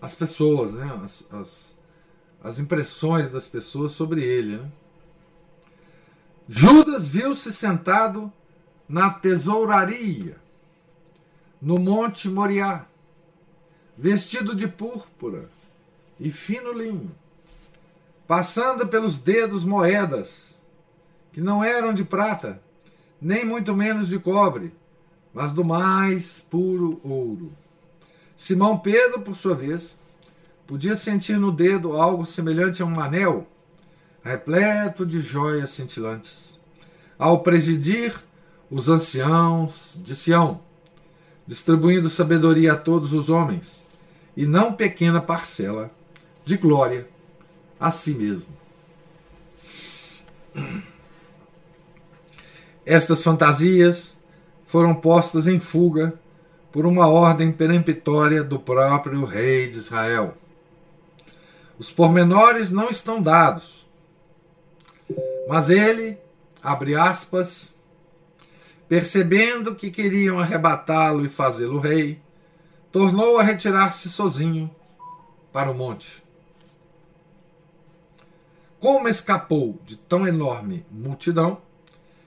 [0.00, 1.00] as pessoas, né?
[1.02, 1.76] As, as,
[2.42, 4.58] as, impressões das pessoas sobre ele.
[4.58, 4.70] Né?
[6.48, 8.32] Judas viu-se sentado
[8.88, 10.36] na tesouraria,
[11.60, 12.84] no Monte Moriá,
[13.96, 15.48] vestido de púrpura
[16.20, 17.14] e fino linho,
[18.26, 20.54] passando pelos dedos moedas,
[21.32, 22.60] que não eram de prata,
[23.24, 24.70] nem muito menos de cobre,
[25.32, 27.50] mas do mais puro ouro.
[28.36, 29.98] Simão Pedro, por sua vez,
[30.66, 33.48] podia sentir no dedo algo semelhante a um anel,
[34.22, 36.60] repleto de joias cintilantes.
[37.18, 38.14] Ao presidir
[38.70, 40.60] os anciãos de Sião,
[41.46, 43.82] distribuindo sabedoria a todos os homens,
[44.36, 45.90] e não pequena parcela
[46.44, 47.08] de glória
[47.80, 48.52] a si mesmo.
[52.86, 54.18] Estas fantasias
[54.66, 56.14] foram postas em fuga
[56.70, 60.34] por uma ordem peremptória do próprio rei de Israel.
[61.78, 63.86] Os pormenores não estão dados,
[65.48, 66.18] mas ele,
[66.62, 67.78] abre aspas,
[68.88, 72.20] percebendo que queriam arrebatá-lo e fazê-lo rei,
[72.92, 74.70] tornou a retirar-se sozinho
[75.52, 76.22] para o monte.
[78.78, 81.60] Como escapou de tão enorme multidão,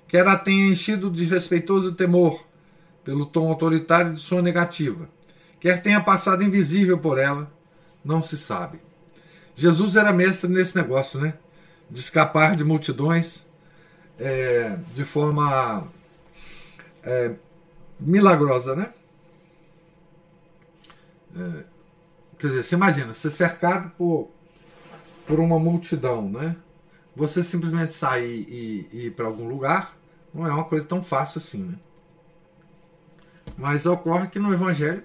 [0.08, 2.46] quer a tenha enchido de respeitoso temor
[3.04, 5.10] pelo tom autoritário de sua negativa,
[5.60, 7.52] quer tenha passado invisível por ela,
[8.04, 8.80] não se sabe.
[9.56, 11.34] Jesus era mestre nesse negócio, né?
[11.90, 13.48] De escapar de multidões
[14.20, 15.88] é, de forma
[17.04, 17.32] é,
[18.00, 18.94] milagrosa, né?
[21.36, 21.64] É,
[22.38, 24.30] quer dizer, você imagina, ser cercado por,
[25.26, 26.56] por uma multidão, né?
[27.16, 29.97] Você simplesmente sair e, e ir para algum lugar
[30.34, 31.78] não é uma coisa tão fácil assim, né?
[33.58, 35.04] Mas ocorre que no Evangelho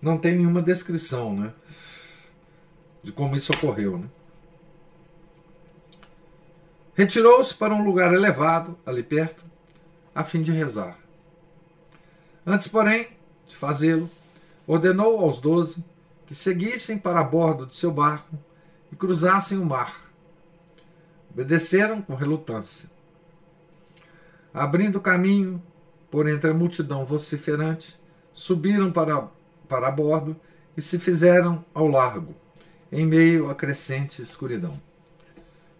[0.00, 1.52] não tem nenhuma descrição, né?
[3.02, 4.08] De como isso ocorreu, né?
[6.94, 9.44] Retirou-se para um lugar elevado, ali perto,
[10.14, 10.96] a fim de rezar.
[12.46, 13.08] Antes, porém,
[13.48, 14.08] de fazê-lo,
[14.66, 15.84] ordenou aos doze
[16.26, 18.38] que seguissem para a bordo de seu barco
[18.92, 20.03] e cruzassem o mar.
[21.34, 22.88] Obedeceram com relutância.
[24.52, 25.60] Abrindo caminho
[26.08, 27.98] por entre a multidão vociferante,
[28.32, 29.28] subiram para,
[29.68, 30.36] para bordo
[30.76, 32.32] e se fizeram ao largo,
[32.92, 34.80] em meio à crescente escuridão.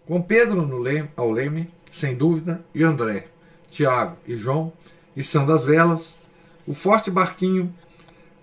[0.05, 3.27] Com Pedro no leme, ao leme, sem dúvida, e André,
[3.69, 4.73] Tiago e João,
[5.15, 6.19] e São das Velas,
[6.67, 7.73] o forte barquinho,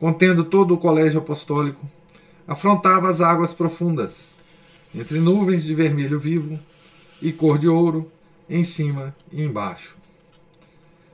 [0.01, 1.87] contendo todo o colégio apostólico,
[2.49, 4.31] afrontava as águas profundas,
[4.95, 6.59] entre nuvens de vermelho vivo
[7.23, 8.11] e cor de ouro,
[8.49, 9.97] em cima e embaixo.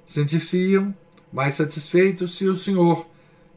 [0.06, 0.94] Sentir-se-iam
[1.32, 3.06] mais satisfeitos se o Senhor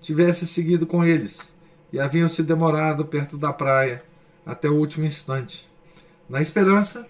[0.01, 1.55] tivesse seguido com eles
[1.93, 4.03] e haviam se demorado perto da praia
[4.45, 5.69] até o último instante,
[6.29, 7.07] na esperança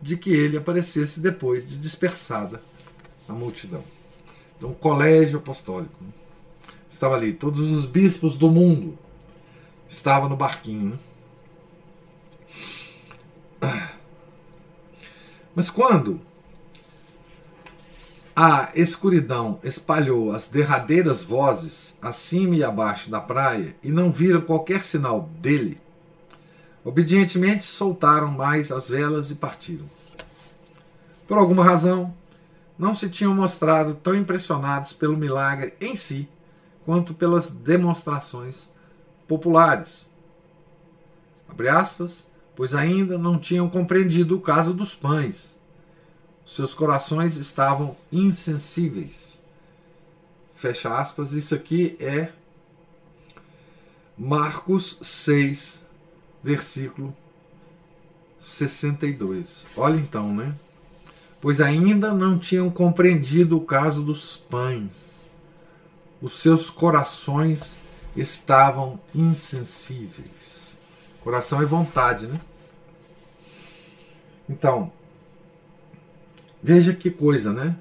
[0.00, 2.60] de que ele aparecesse depois de dispersada
[3.28, 3.82] a multidão.
[4.56, 5.92] Então, o colégio apostólico
[6.90, 8.98] estava ali, todos os bispos do mundo
[9.88, 10.98] estavam no barquinho.
[13.60, 13.88] Né?
[15.54, 16.20] Mas quando
[18.34, 24.82] a escuridão espalhou as derradeiras vozes acima e abaixo da praia e não viram qualquer
[24.82, 25.78] sinal dele.
[26.82, 29.84] Obedientemente soltaram mais as velas e partiram.
[31.28, 32.14] Por alguma razão,
[32.78, 36.26] não se tinham mostrado tão impressionados pelo milagre em si
[36.86, 38.70] quanto pelas demonstrações
[39.28, 40.08] populares.
[41.48, 45.52] Abre aspas, pois ainda não tinham compreendido o caso dos pães
[46.46, 49.40] seus corações estavam insensíveis.
[50.54, 51.32] Fecha aspas.
[51.32, 52.30] Isso aqui é
[54.18, 55.86] Marcos 6,
[56.42, 57.16] versículo
[58.38, 59.66] 62.
[59.76, 60.54] Olha então, né?
[61.40, 65.24] Pois ainda não tinham compreendido o caso dos pães.
[66.20, 67.80] Os seus corações
[68.14, 70.51] estavam insensíveis.
[71.22, 72.40] Coração é vontade, né?
[74.48, 74.92] Então,
[76.62, 77.76] Veja que coisa, né?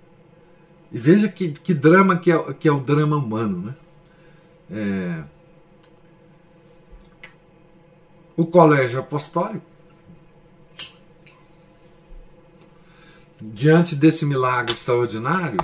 [0.92, 3.76] E veja que, que drama que é, que é o drama humano, né?
[4.72, 5.24] É...
[8.36, 9.64] O colégio apostólico,
[13.40, 15.60] diante desse milagre extraordinário,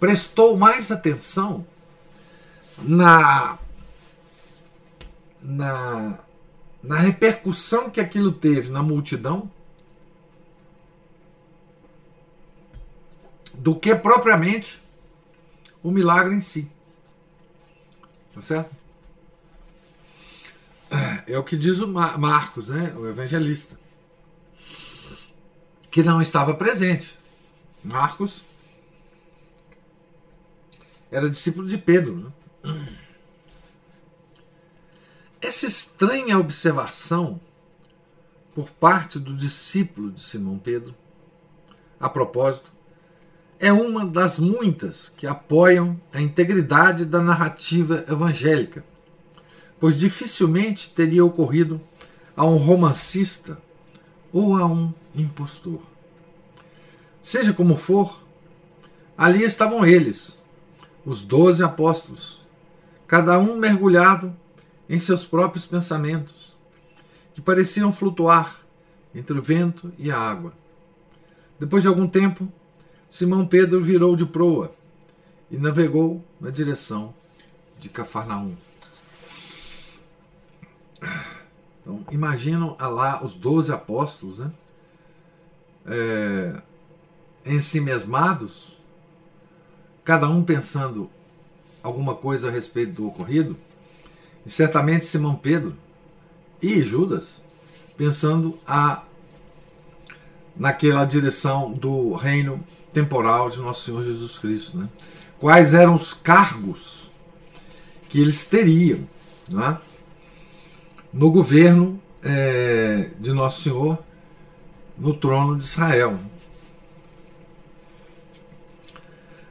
[0.00, 1.64] prestou mais atenção
[2.82, 3.56] na,
[5.44, 6.18] na,
[6.82, 9.50] na repercussão que aquilo teve na multidão
[13.52, 14.80] do que propriamente
[15.82, 16.68] o milagre em si.
[18.32, 18.74] Tá certo?
[21.26, 23.78] É o que diz o Marcos, né, o evangelista,
[25.90, 27.18] que não estava presente.
[27.82, 28.42] Marcos
[31.10, 32.32] era discípulo de Pedro.
[32.62, 32.98] Né?
[35.44, 37.38] Essa estranha observação
[38.54, 40.94] por parte do discípulo de Simão Pedro,
[42.00, 42.72] a propósito,
[43.58, 48.82] é uma das muitas que apoiam a integridade da narrativa evangélica,
[49.78, 51.78] pois dificilmente teria ocorrido
[52.34, 53.60] a um romancista
[54.32, 55.82] ou a um impostor.
[57.20, 58.18] Seja como for,
[59.14, 60.42] ali estavam eles,
[61.04, 62.40] os doze apóstolos,
[63.06, 64.34] cada um mergulhado
[64.88, 66.54] em seus próprios pensamentos,
[67.34, 68.60] que pareciam flutuar
[69.14, 70.52] entre o vento e a água.
[71.58, 72.48] Depois de algum tempo,
[73.08, 74.72] Simão Pedro virou de proa
[75.50, 77.14] e navegou na direção
[77.78, 78.54] de Cafarnaum.
[81.80, 84.50] Então, imaginam lá os doze apóstolos, né?
[85.86, 86.62] É,
[87.44, 88.74] ensimesmados,
[90.02, 91.10] cada um pensando
[91.82, 93.54] alguma coisa a respeito do ocorrido,
[94.44, 95.74] e certamente Simão Pedro
[96.60, 97.42] e Judas
[97.96, 99.02] pensando a
[100.56, 104.78] naquela direção do reino temporal de nosso Senhor Jesus Cristo.
[104.78, 104.88] Né?
[105.40, 107.10] Quais eram os cargos
[108.08, 109.00] que eles teriam
[109.52, 109.76] é?
[111.12, 113.98] no governo é, de nosso Senhor
[114.96, 116.18] no trono de Israel.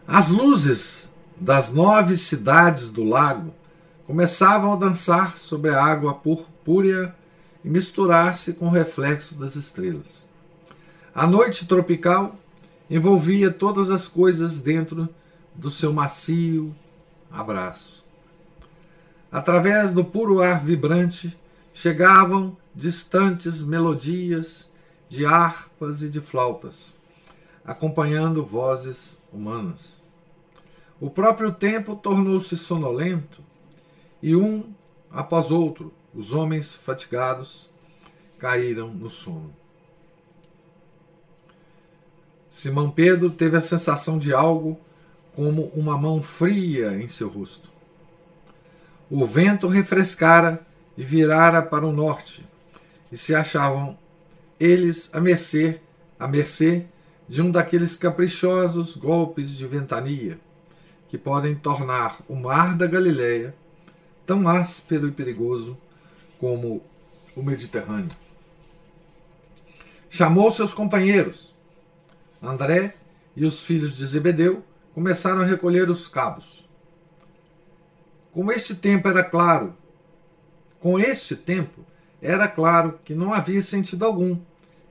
[0.08, 3.54] As luzes das nove cidades do lago
[4.06, 7.16] começavam a dançar sobre a água purpúrea
[7.64, 10.28] e misturar-se com o reflexo das estrelas.
[11.16, 12.36] A noite tropical
[12.90, 15.08] envolvia todas as coisas dentro
[15.56, 16.76] do seu macio
[17.32, 18.04] abraço.
[19.32, 21.38] Através do puro ar vibrante
[21.74, 24.70] chegavam distantes melodias
[25.08, 27.00] de harpas e de flautas,
[27.64, 30.04] acompanhando vozes humanas.
[31.00, 33.43] O próprio tempo tornou-se sonolento
[34.24, 34.74] e um
[35.12, 37.70] após outro os homens fatigados
[38.40, 39.54] caíram no sono.
[42.50, 44.80] Simão Pedro teve a sensação de algo
[45.36, 47.70] como uma mão fria em seu rosto.
[49.10, 50.66] O vento refrescara
[50.98, 52.48] e virara para o norte,
[53.12, 53.98] e se achavam
[54.58, 55.82] eles à mercê,
[56.18, 56.86] à mercê
[57.28, 60.40] de um daqueles caprichosos golpes de ventania
[61.10, 63.54] que podem tornar o mar da Galileia
[64.26, 65.78] tão áspero e perigoso
[66.40, 66.82] como
[67.36, 68.16] o Mediterrâneo.
[70.10, 71.54] Chamou seus companheiros
[72.42, 72.96] André
[73.36, 76.68] e os filhos de Zebedeu começaram a recolher os cabos.
[78.34, 79.76] Como este tempo era claro,
[80.80, 81.86] com este tempo
[82.22, 84.38] era claro que não havia sentido algum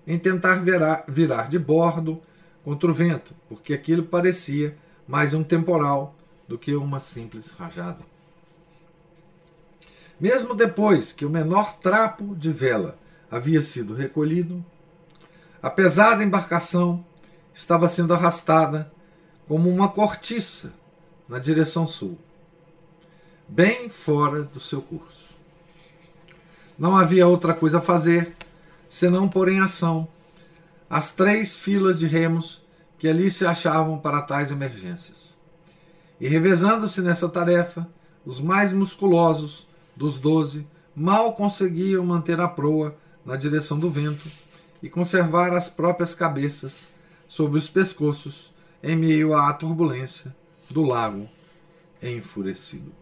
[0.06, 2.20] em tentar virar, virar de bordo
[2.64, 6.14] contra o vento, porque aquilo parecia mais um temporal
[6.48, 8.00] do que uma simples rajada.
[10.22, 12.96] Mesmo depois que o menor trapo de vela
[13.28, 14.64] havia sido recolhido,
[15.60, 17.04] a pesada embarcação
[17.52, 18.88] estava sendo arrastada
[19.48, 20.72] como uma cortiça
[21.28, 22.16] na direção sul,
[23.48, 25.34] bem fora do seu curso.
[26.78, 28.36] Não havia outra coisa a fazer
[28.88, 30.06] senão pôr em ação
[30.88, 32.62] as três filas de remos
[32.96, 35.36] que ali se achavam para tais emergências.
[36.20, 37.88] E revezando-se nessa tarefa,
[38.24, 44.28] os mais musculosos dos doze mal conseguiam manter a proa na direção do vento
[44.82, 46.88] e conservar as próprias cabeças
[47.28, 50.34] sobre os pescoços em meio à turbulência
[50.70, 51.28] do lago
[52.02, 52.92] enfurecido.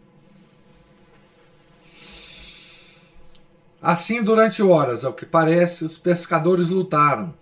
[3.81, 7.35] Assim, durante horas, ao que parece, os pescadores lutaram,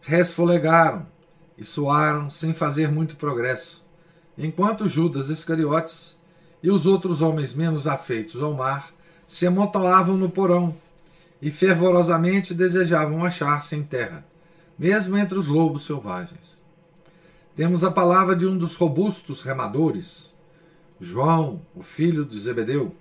[0.00, 1.06] resfolegaram
[1.56, 3.84] e suaram sem fazer muito progresso,
[4.36, 6.18] enquanto Judas Iscariotes
[6.62, 8.92] e os outros homens menos afeitos ao mar
[9.26, 10.74] se amontoavam no porão
[11.40, 14.24] e fervorosamente desejavam achar-se em terra
[14.82, 16.60] mesmo entre os lobos selvagens.
[17.54, 20.34] Temos a palavra de um dos robustos remadores,
[21.00, 22.92] João, o filho de Zebedeu,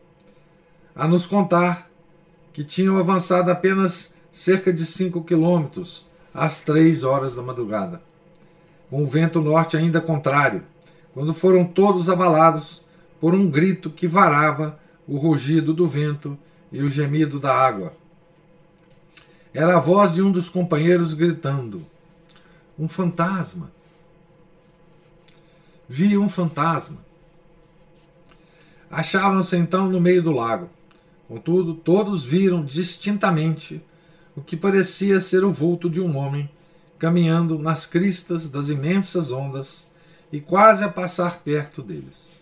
[0.96, 1.90] a nos contar
[2.54, 8.02] que tinham avançado apenas cerca de cinco quilômetros às três horas da madrugada,
[8.90, 10.64] com o vento norte ainda contrário,
[11.14, 12.81] quando foram todos abalados
[13.22, 16.36] por um grito que varava o rugido do vento
[16.72, 17.94] e o gemido da água.
[19.54, 21.86] Era a voz de um dos companheiros gritando:
[22.80, 23.72] Um fantasma!
[25.88, 26.98] Vi um fantasma.
[28.90, 30.70] Achavam-se então no meio do lago.
[31.28, 33.82] Contudo, todos viram distintamente
[34.36, 36.50] o que parecia ser o vulto de um homem
[36.98, 39.92] caminhando nas cristas das imensas ondas
[40.32, 42.41] e quase a passar perto deles.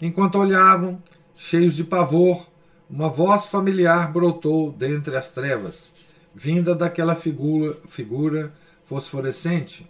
[0.00, 1.02] Enquanto olhavam,
[1.36, 2.46] cheios de pavor,
[2.88, 5.94] uma voz familiar brotou dentre as trevas,
[6.34, 8.52] vinda daquela figura, figura
[8.84, 9.88] fosforescente.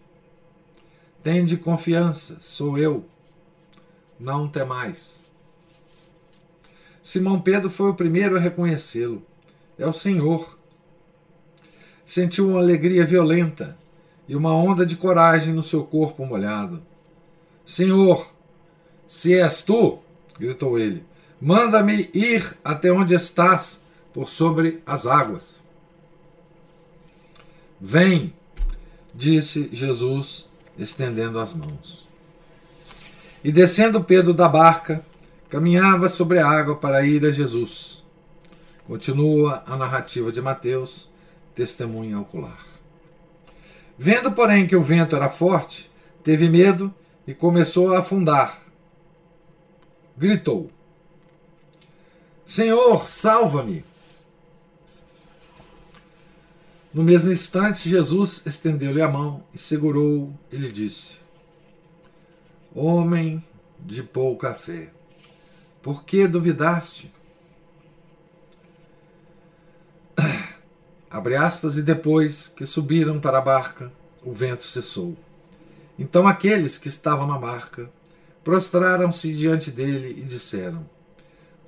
[1.22, 3.04] Tende confiança, sou eu.
[4.18, 5.26] Não temais.
[7.02, 9.22] Simão Pedro foi o primeiro a reconhecê-lo.
[9.78, 10.56] É o Senhor.
[12.04, 13.76] Sentiu uma alegria violenta
[14.28, 16.82] e uma onda de coragem no seu corpo molhado.
[17.64, 18.32] Senhor,
[19.06, 19.98] se és tu,
[20.38, 21.04] gritou ele,
[21.40, 25.62] manda-me ir até onde estás, por sobre as águas.
[27.78, 28.32] Vem,
[29.14, 30.48] disse Jesus,
[30.78, 32.08] estendendo as mãos.
[33.44, 35.04] E descendo Pedro da barca,
[35.50, 38.02] caminhava sobre a água para ir a Jesus.
[38.86, 41.10] Continua a narrativa de Mateus,
[41.54, 42.66] testemunha ocular.
[43.98, 45.90] Vendo, porém, que o vento era forte,
[46.24, 46.92] teve medo
[47.26, 48.62] e começou a afundar.
[50.16, 50.70] Gritou:
[52.46, 53.84] Senhor, salva-me!
[56.94, 61.16] No mesmo instante, Jesus estendeu-lhe a mão e segurou e lhe disse:
[62.74, 63.44] Homem
[63.78, 64.90] de pouca fé,
[65.82, 67.12] por que duvidaste?
[71.10, 73.92] Abre aspas, e depois que subiram para a barca,
[74.24, 75.14] o vento cessou.
[75.98, 77.90] Então aqueles que estavam na barca
[78.46, 80.88] prostraram-se diante dele e disseram: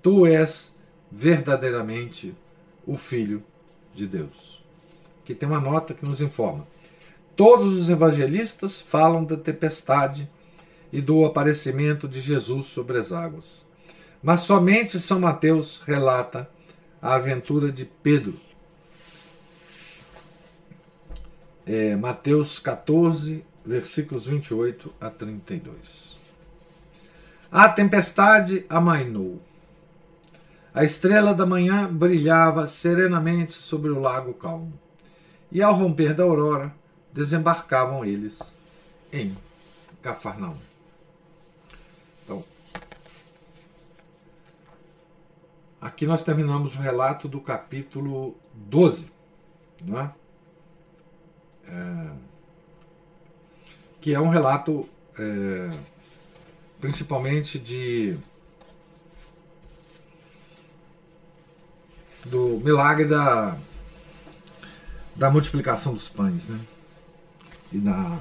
[0.00, 0.76] Tu és
[1.10, 2.32] verdadeiramente
[2.86, 3.42] o Filho
[3.92, 4.62] de Deus.
[5.20, 6.64] Aqui tem uma nota que nos informa.
[7.34, 10.30] Todos os evangelistas falam da tempestade
[10.92, 13.66] e do aparecimento de Jesus sobre as águas.
[14.22, 16.48] Mas somente São Mateus relata
[17.02, 18.38] a aventura de Pedro.
[21.66, 26.17] É, Mateus 14, versículos 28 a 32.
[27.50, 29.40] A tempestade amainou.
[30.74, 34.72] A estrela da manhã brilhava serenamente sobre o lago calmo.
[35.50, 36.74] E ao romper da aurora,
[37.12, 38.56] desembarcavam eles
[39.10, 39.36] em
[40.02, 40.56] Cafarnaum.
[42.22, 42.44] Então,
[45.80, 49.10] aqui nós terminamos o relato do capítulo 12,
[49.82, 50.12] não é?
[51.66, 52.10] é
[54.00, 54.88] que é um relato
[55.18, 55.70] é,
[56.80, 58.16] principalmente de
[62.24, 63.56] do milagre da
[65.16, 66.58] da multiplicação dos pães, né?
[67.72, 68.18] E da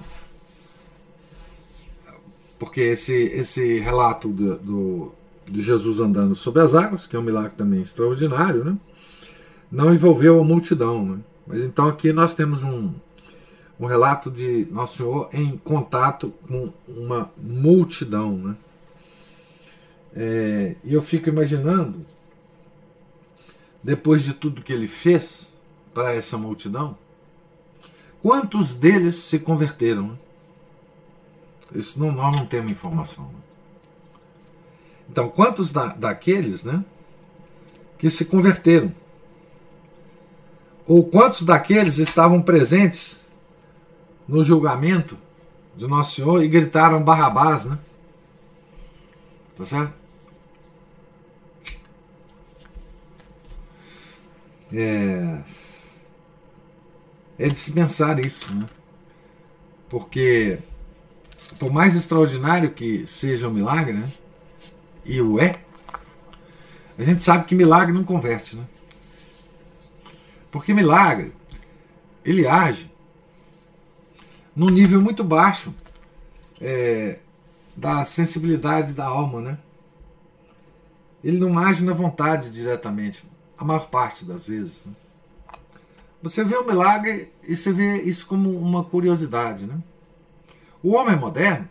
[2.60, 7.24] porque esse esse relato do, do de Jesus andando sobre as águas, que é um
[7.24, 8.78] milagre também extraordinário, né?
[9.72, 11.20] Não envolveu a multidão, né?
[11.46, 12.94] Mas então aqui nós temos um
[13.80, 18.36] um relato de Nosso Senhor em contato com uma multidão.
[18.36, 18.56] Né?
[20.16, 22.06] É, e eu fico imaginando,
[23.84, 25.54] depois de tudo que ele fez
[25.94, 26.98] para essa multidão,
[28.22, 30.08] quantos deles se converteram?
[30.08, 30.18] Né?
[31.76, 33.26] Isso não, nós não temos informação.
[33.26, 33.40] Né?
[35.10, 36.84] Então, quantos da, daqueles né,
[37.98, 38.92] que se converteram?
[40.88, 43.20] Ou quantos daqueles estavam presentes
[44.28, 45.18] no julgamento
[45.76, 47.78] de Nosso Senhor e gritaram Barrabás, né?
[49.56, 49.94] Tá certo?
[54.74, 55.42] É,
[57.40, 58.68] é de se pensar isso, né?
[59.88, 60.60] Porque,
[61.58, 64.12] por mais extraordinário que seja o milagre, né?
[65.06, 65.62] E o é,
[66.98, 68.66] a gente sabe que milagre não converte, né?
[70.52, 71.34] Porque milagre,
[72.26, 72.92] ele age
[74.58, 75.72] num nível muito baixo
[76.60, 77.20] é,
[77.76, 79.58] da sensibilidade da alma, né?
[81.24, 83.24] Ele não age na vontade diretamente,
[83.56, 84.88] a maior parte das vezes.
[84.88, 84.94] Né?
[86.24, 89.78] Você vê o milagre e você vê isso como uma curiosidade, né?
[90.82, 91.70] O homem moderno,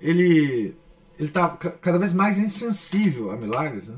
[0.00, 0.74] ele
[1.16, 3.96] ele está cada vez mais insensível a milagres, né?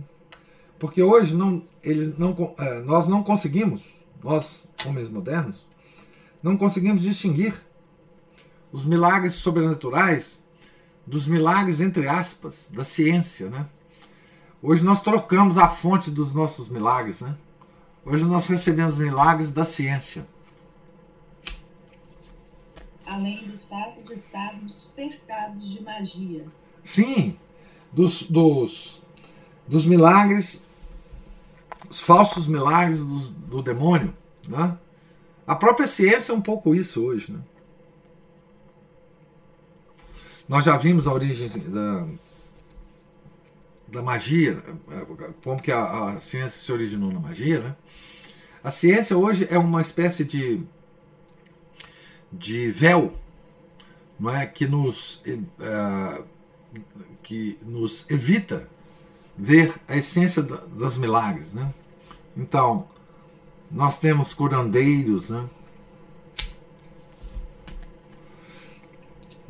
[0.78, 3.88] porque hoje não, eles não, é, nós não conseguimos,
[4.22, 5.66] nós homens modernos,
[6.46, 7.60] não conseguimos distinguir
[8.70, 10.46] os milagres sobrenaturais
[11.04, 13.66] dos milagres, entre aspas, da ciência, né?
[14.62, 17.36] Hoje nós trocamos a fonte dos nossos milagres, né?
[18.04, 20.24] Hoje nós recebemos milagres da ciência.
[23.04, 26.46] Além do fato de estarmos cercados de magia.
[26.84, 27.36] Sim,
[27.92, 29.02] dos, dos,
[29.66, 30.62] dos milagres,
[31.90, 34.14] os falsos milagres do, do demônio,
[34.48, 34.78] né?
[35.46, 37.40] A própria ciência é um pouco isso hoje, né?
[40.48, 42.06] Nós já vimos a origem da,
[43.88, 44.62] da magia,
[45.42, 47.76] como que a, a, ciência se originou na magia, né?
[48.62, 50.60] A ciência hoje é uma espécie de,
[52.32, 53.12] de véu,
[54.18, 56.24] não é, que nos uh,
[57.22, 58.68] que nos evita
[59.36, 61.72] ver a essência da, das milagres, né?
[62.36, 62.88] Então
[63.70, 65.44] nós temos curandeiros, né?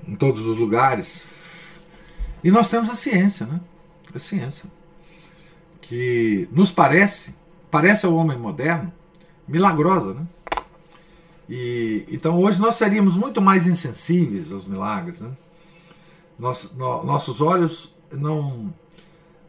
[0.07, 1.27] Em todos os lugares.
[2.43, 3.61] E nós temos a ciência, né?
[4.15, 4.71] A ciência.
[5.81, 7.35] Que nos parece,
[7.71, 8.93] parece ao homem moderno,
[9.47, 10.27] milagrosa, né?
[11.49, 15.31] E, então hoje nós seríamos muito mais insensíveis aos milagres, né?
[16.39, 18.73] Nos, no, nossos olhos não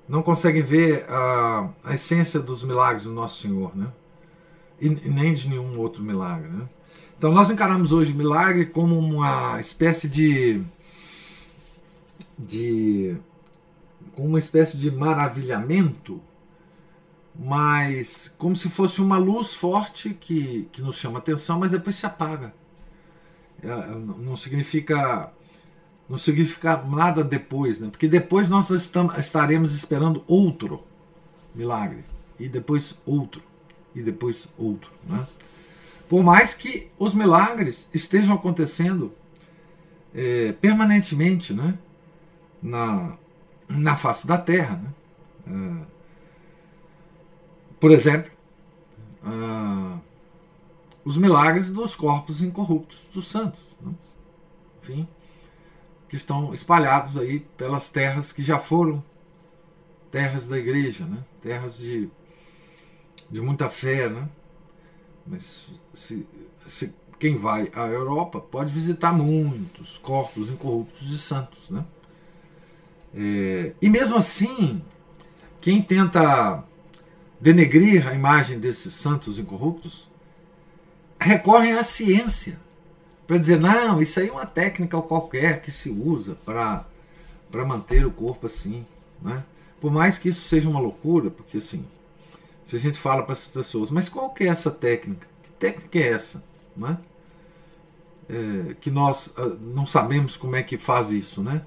[0.07, 3.87] não conseguem ver a, a essência dos milagres do nosso Senhor, né?
[4.79, 6.67] E, nem de nenhum outro milagre, né?
[7.17, 10.63] Então nós encaramos hoje milagre como uma espécie de
[12.37, 13.17] de
[14.15, 16.21] uma espécie de maravilhamento,
[17.33, 22.05] mas como se fosse uma luz forte que, que nos chama atenção, mas depois se
[22.05, 22.53] apaga.
[23.63, 23.67] É,
[24.19, 25.31] não significa
[26.07, 27.89] não significa nada depois, né?
[27.89, 30.83] porque depois nós estamos, estaremos esperando outro
[31.53, 32.05] milagre,
[32.39, 33.41] e depois outro,
[33.97, 34.91] e depois outro.
[35.07, 35.25] Né?
[36.07, 39.11] Por mais que os milagres estejam acontecendo
[40.13, 41.77] é, permanentemente né,
[42.61, 43.17] na,
[43.67, 44.81] na face da terra.
[45.45, 45.81] Né?
[45.83, 45.97] É,
[47.79, 48.31] por exemplo,
[51.03, 53.59] os milagres dos corpos incorruptos dos santos.
[53.81, 53.91] Né?
[54.81, 55.07] Enfim,
[56.07, 59.03] que estão espalhados aí pelas terras que já foram
[60.11, 61.23] terras da igreja, né?
[61.41, 62.09] terras de,
[63.29, 64.27] de muita fé, né?
[65.25, 66.25] Mas se,
[66.65, 71.69] se, quem vai à Europa pode visitar muitos corpos incorruptos de santos.
[71.69, 71.83] Né?
[73.15, 74.81] É, e mesmo assim,
[75.59, 76.63] quem tenta
[77.39, 80.07] denegrir a imagem desses santos incorruptos
[81.19, 82.59] recorre à ciência
[83.25, 86.85] para dizer, não, isso aí é uma técnica qualquer que se usa para
[87.65, 88.85] manter o corpo assim.
[89.21, 89.43] Né?
[89.81, 91.85] Por mais que isso seja uma loucura, porque assim,
[92.67, 95.25] se a gente fala para essas pessoas, mas qual que é essa técnica?
[95.41, 96.43] Que técnica é essa?
[96.75, 96.97] Né?
[98.29, 101.61] É, que nós uh, não sabemos como é que faz isso, né?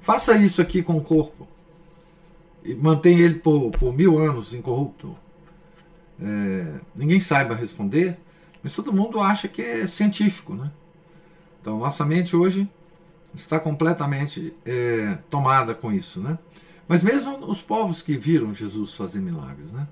[0.00, 1.48] Faça isso aqui com o corpo
[2.62, 5.16] e mantenha ele por, por mil anos incorrupto.
[6.22, 8.16] É, ninguém saiba responder,
[8.62, 10.70] mas todo mundo acha que é científico, né?
[11.60, 12.70] Então nossa mente hoje
[13.34, 16.38] está completamente é, tomada com isso, né?
[16.86, 19.88] Mas mesmo os povos que viram Jesus fazer milagres, né?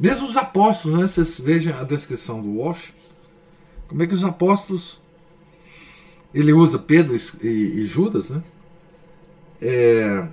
[0.00, 1.06] Mesmo os apóstolos, né?
[1.06, 2.90] Vocês vejam a descrição do Walsh.
[3.86, 4.98] Como é que os apóstolos.
[6.32, 8.42] Ele usa Pedro e, e Judas, né?
[9.60, 10.26] É,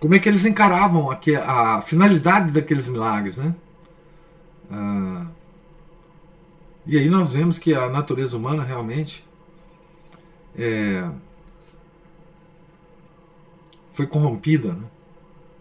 [0.00, 3.54] como é que eles encaravam aqui, a finalidade daqueles milagres, né?
[4.70, 5.26] Ah,
[6.86, 9.24] e aí nós vemos que a natureza humana realmente
[10.56, 11.06] é,
[13.92, 14.84] foi corrompida né?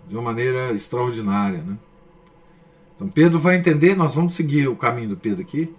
[0.08, 1.62] de uma maneira extraordinária.
[1.62, 1.78] Né?
[3.02, 5.74] Então Pedro vai entender, nós vamos seguir o caminho do Pedro aqui,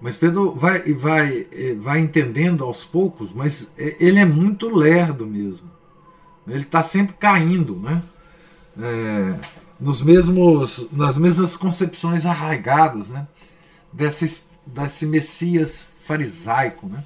[0.00, 1.46] mas Pedro vai, vai,
[1.78, 5.70] vai entendendo aos poucos, mas eh, ele é muito lerdo mesmo.
[6.48, 8.02] Ele está sempre caindo, né?
[8.78, 9.38] É,
[9.78, 13.28] nos mesmos, nas mesmas concepções arraigadas, né?
[13.92, 17.04] Desse, desse Messias farisaico, né?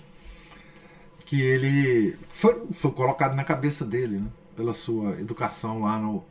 [1.26, 4.28] Que ele foi, foi colocado na cabeça dele, né?
[4.56, 6.24] Pela sua educação lá no,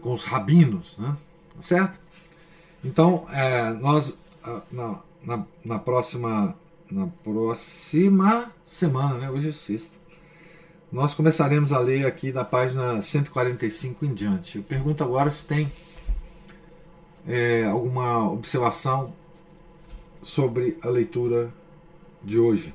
[0.00, 1.16] com os rabinos, né?
[1.56, 2.00] Tá certo?
[2.84, 6.54] Então, é, nós ah, na, na, na, próxima
[6.90, 9.30] na próxima semana, né?
[9.30, 9.98] Hoje é sexta.
[10.90, 14.56] Nós começaremos a ler aqui da página 145 em diante.
[14.56, 15.70] Eu pergunto agora se tem
[17.26, 19.12] é, alguma observação
[20.22, 21.52] sobre a leitura
[22.24, 22.74] de hoje.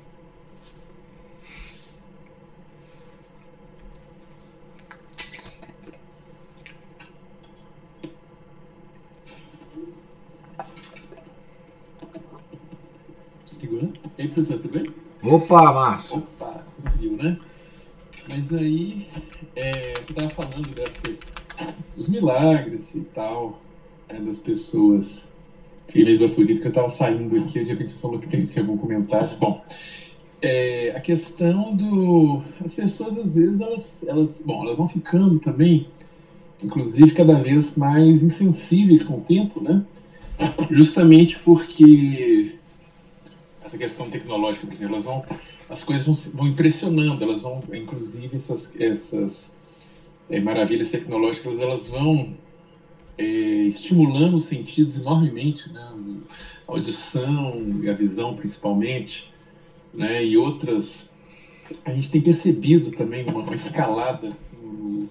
[13.84, 14.12] Segura.
[14.18, 14.94] E aí, professor, tudo bem?
[15.24, 16.18] Opa, Márcio.
[16.18, 17.38] Opa, conseguiu, né?
[18.30, 19.08] Mas aí,
[19.56, 21.32] é, você estava falando dessas,
[21.96, 23.62] dos milagres e tal,
[24.12, 25.28] né, das pessoas.
[25.88, 28.78] Primeiro Bafurito, que eu estava saindo aqui, de repente você falou que tem, tem algum
[28.78, 29.30] comentário.
[29.38, 29.62] Bom,
[30.42, 32.42] é, a questão do.
[32.64, 35.88] As pessoas, às vezes, elas, elas, bom, elas vão ficando também,
[36.64, 39.86] inclusive, cada vez mais insensíveis com o tempo, né?
[40.72, 42.56] Justamente porque
[43.74, 45.24] essa questão tecnológica, por exemplo, elas vão
[45.70, 49.56] as coisas vão, vão impressionando, elas vão, inclusive, essas, essas
[50.30, 52.36] é, maravilhas tecnológicas, elas vão
[53.18, 55.82] é, estimulando os sentidos enormemente, né?
[56.68, 59.34] a audição e a visão principalmente,
[59.94, 60.24] né?
[60.24, 61.10] e outras.
[61.86, 65.10] A gente tem percebido também uma, uma escalada no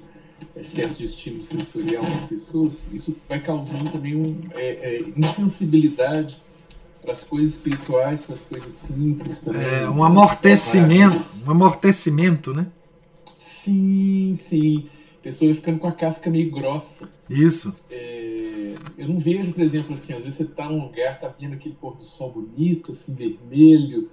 [0.54, 6.36] excesso de estímulo sensorial nas pessoas, isso vai causando também um, é, insensibilidade
[7.02, 9.62] para as coisas espirituais, para as coisas simples também.
[9.62, 12.66] É, um amortecimento, um amortecimento, né?
[13.36, 14.86] Sim, sim.
[15.22, 17.08] Pessoa ficando com a casca meio grossa.
[17.28, 17.74] Isso.
[17.90, 21.54] É, eu não vejo, por exemplo, assim, às vezes você está num lugar, tá vendo
[21.54, 24.08] aquele pôr do sol bonito, assim, vermelho,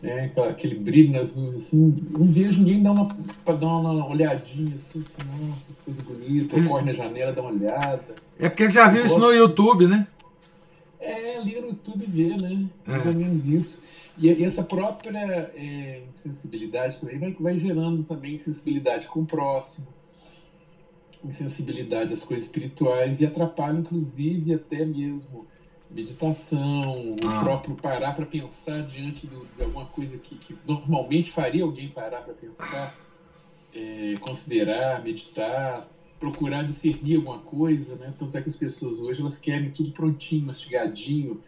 [0.00, 3.08] né, aquele brilho nas nuvens, assim, não vejo ninguém dar uma,
[3.44, 7.52] pra dar uma olhadinha, assim, assim nossa, que coisa bonita, corre na janela, dá uma
[7.52, 8.04] olhada.
[8.38, 10.06] É porque já viu isso no YouTube, né?
[11.02, 12.68] É, liga no YouTube e vê, né?
[12.86, 13.08] Mais é.
[13.08, 13.82] ou menos isso.
[14.16, 19.88] E, e essa própria é, sensibilidade também vai, vai gerando também sensibilidade com o próximo,
[21.24, 25.46] insensibilidade às coisas espirituais e atrapalha, inclusive, até mesmo
[25.90, 27.26] meditação, ah.
[27.26, 31.88] o próprio parar para pensar diante do, de alguma coisa que, que, normalmente faria alguém
[31.88, 32.96] parar para pensar,
[33.74, 35.88] é, considerar, meditar,
[36.22, 38.14] procurar discernir alguma coisa, né?
[38.16, 41.40] Tanto é que as pessoas hoje elas querem tudo prontinho, mastigadinho,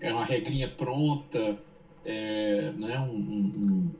[0.00, 1.56] é uma regrinha pronta,
[2.04, 2.98] é, né?
[2.98, 3.90] Um, um,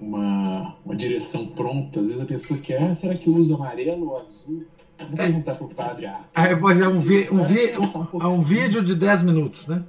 [0.00, 2.00] uma, uma direção pronta.
[2.00, 4.64] Às vezes a pessoa quer, ah, será que eu uso amarelo ou azul?
[4.98, 5.16] Vou é.
[5.16, 6.06] perguntar para o padre.
[6.06, 7.74] Ah, é, pois é um, vi, um, vi,
[8.12, 9.84] um, um, vídeo de 10 minutos, né?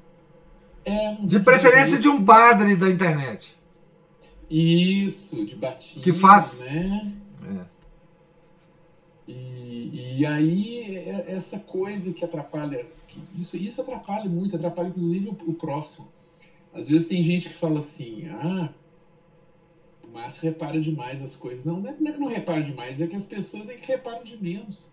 [0.86, 3.58] É, um de preferência de, um padre da internet.
[4.48, 7.14] Isso, de batismo, que faz, né?
[7.44, 7.79] É.
[9.30, 15.30] E, e aí é, essa coisa que atrapalha, que isso, isso atrapalha muito, atrapalha inclusive
[15.30, 16.08] o, o, próximo.
[16.74, 18.74] Às vezes tem gente que fala assim, ah,
[20.04, 21.64] o Márcio repara demais as coisas.
[21.64, 23.86] Não, não é, não é que não repara demais, é que as pessoas é que
[23.86, 24.90] reparam de menos.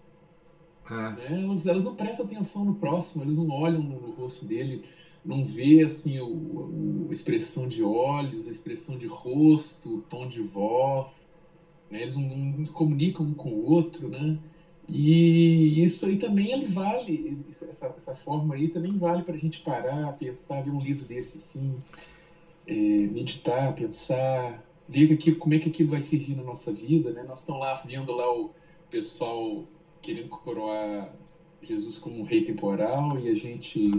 [0.85, 1.13] Ah.
[1.13, 1.41] Né?
[1.43, 4.85] Elas, elas, não prestam atenção no próximo, eles não olham no, no rosto dele,
[5.25, 10.29] não vê assim o, o, a expressão de olhos, a expressão de rosto, o tom
[10.29, 11.27] de voz
[11.91, 12.03] né?
[12.03, 14.39] eles não, não, se comunicam um com o outro, né?
[14.89, 20.13] E isso aí também vale, essa, essa forma aí também vale para a gente parar,
[20.13, 21.75] pensar, ver um livro desse assim,
[22.67, 27.25] é, meditar, pensar, ver aquilo, como é que aquilo vai servir na nossa vida, né?
[27.25, 28.51] Nós estamos lá vendo lá o
[28.89, 29.65] pessoal
[30.01, 31.13] querendo coroar
[31.63, 33.93] Jesus como um rei temporal e a gente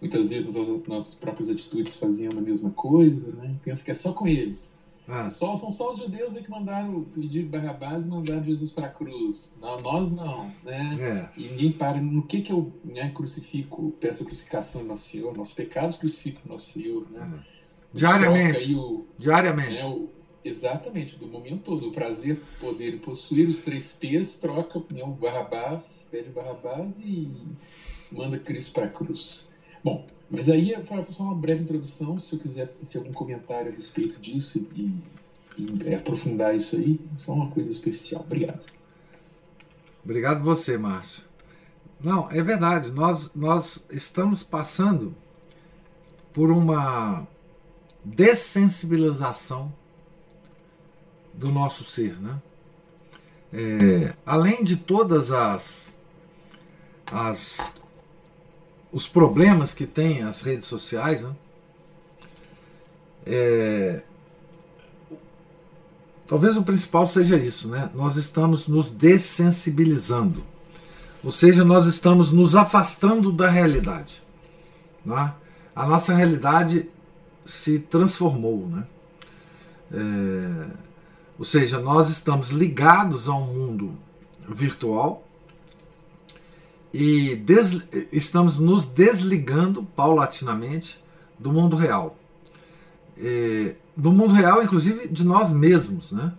[0.00, 3.56] muitas vezes nas nossas próprias atitudes fazendo a mesma coisa, né?
[3.64, 4.73] Pensa que é só com eles.
[5.06, 5.28] Ah.
[5.28, 9.54] Só, são só os judeus que mandaram pedir Barrabás e mandaram Jesus para a cruz.
[9.60, 11.30] Não, nós não, né?
[11.36, 11.40] É.
[11.40, 15.36] E ninguém para no que que eu né, crucifico, peço a crucificação do nosso Senhor,
[15.36, 17.42] nossos pecados crucifico o nosso Senhor, né?
[17.50, 17.54] É.
[17.92, 18.74] Diariamente.
[18.74, 19.74] O, Diariamente.
[19.74, 20.08] Né, o,
[20.42, 21.88] exatamente, do momento todo.
[21.88, 27.30] O prazer, poder e possuir os três P's, troca né, o Barrabás, pede Barrabás e
[28.10, 29.48] manda Cristo para a cruz.
[29.84, 32.16] Bom, mas aí foi só uma breve introdução.
[32.16, 34.94] Se eu quiser ter algum comentário a respeito disso e,
[35.58, 38.22] e aprofundar isso aí, só uma coisa especial.
[38.22, 38.64] Obrigado.
[40.02, 41.22] Obrigado você, Márcio.
[42.00, 42.92] Não, é verdade.
[42.92, 45.14] Nós, nós estamos passando
[46.32, 47.26] por uma
[48.04, 49.72] dessensibilização
[51.32, 52.40] do nosso ser, né?
[53.52, 55.96] É, além de todas as,
[57.12, 57.72] as
[58.94, 61.32] os problemas que tem as redes sociais, né?
[63.26, 64.02] É,
[66.28, 67.90] talvez o principal seja isso, né?
[67.92, 70.44] Nós estamos nos dessensibilizando,
[71.24, 74.22] ou seja, nós estamos nos afastando da realidade.
[75.04, 75.34] Né?
[75.74, 76.88] A nossa realidade
[77.44, 78.86] se transformou, né?
[79.92, 80.66] É,
[81.36, 83.98] ou seja, nós estamos ligados a um mundo
[84.48, 85.23] virtual
[86.94, 87.76] e des,
[88.12, 91.02] estamos nos desligando paulatinamente
[91.36, 92.16] do mundo real.
[93.96, 96.12] Do mundo real, inclusive de nós mesmos.
[96.12, 96.32] Né?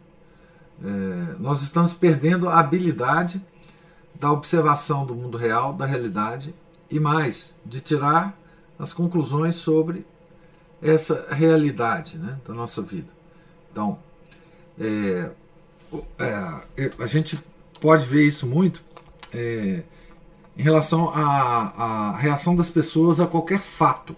[0.82, 3.43] É, nós estamos perdendo a habilidade
[4.18, 6.56] da observação do mundo real, da realidade,
[6.89, 8.34] e mais, de tirar
[8.80, 10.06] as conclusões sobre
[10.82, 13.10] essa realidade né, da nossa vida.
[13.70, 13.99] Então,
[14.80, 15.32] É,
[16.20, 17.41] é, a gente
[17.80, 18.84] pode ver isso muito
[19.34, 19.84] é,
[20.58, 24.16] em relação à, à, reação das pessoas a qualquer fato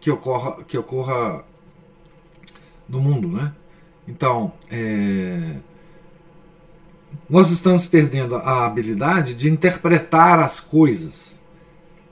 [0.00, 1.44] que ocorra, que ocorra
[2.88, 3.52] no mundo, né?
[4.06, 5.56] Então, é,
[7.28, 11.38] nós estamos perdendo a habilidade de interpretar as coisas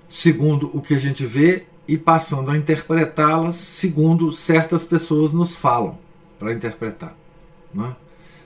[0.08, 5.98] segundo o que a gente vê e passando a interpretá-las segundo certas pessoas nos falam
[6.38, 7.14] para interpretar.
[7.72, 7.94] Né?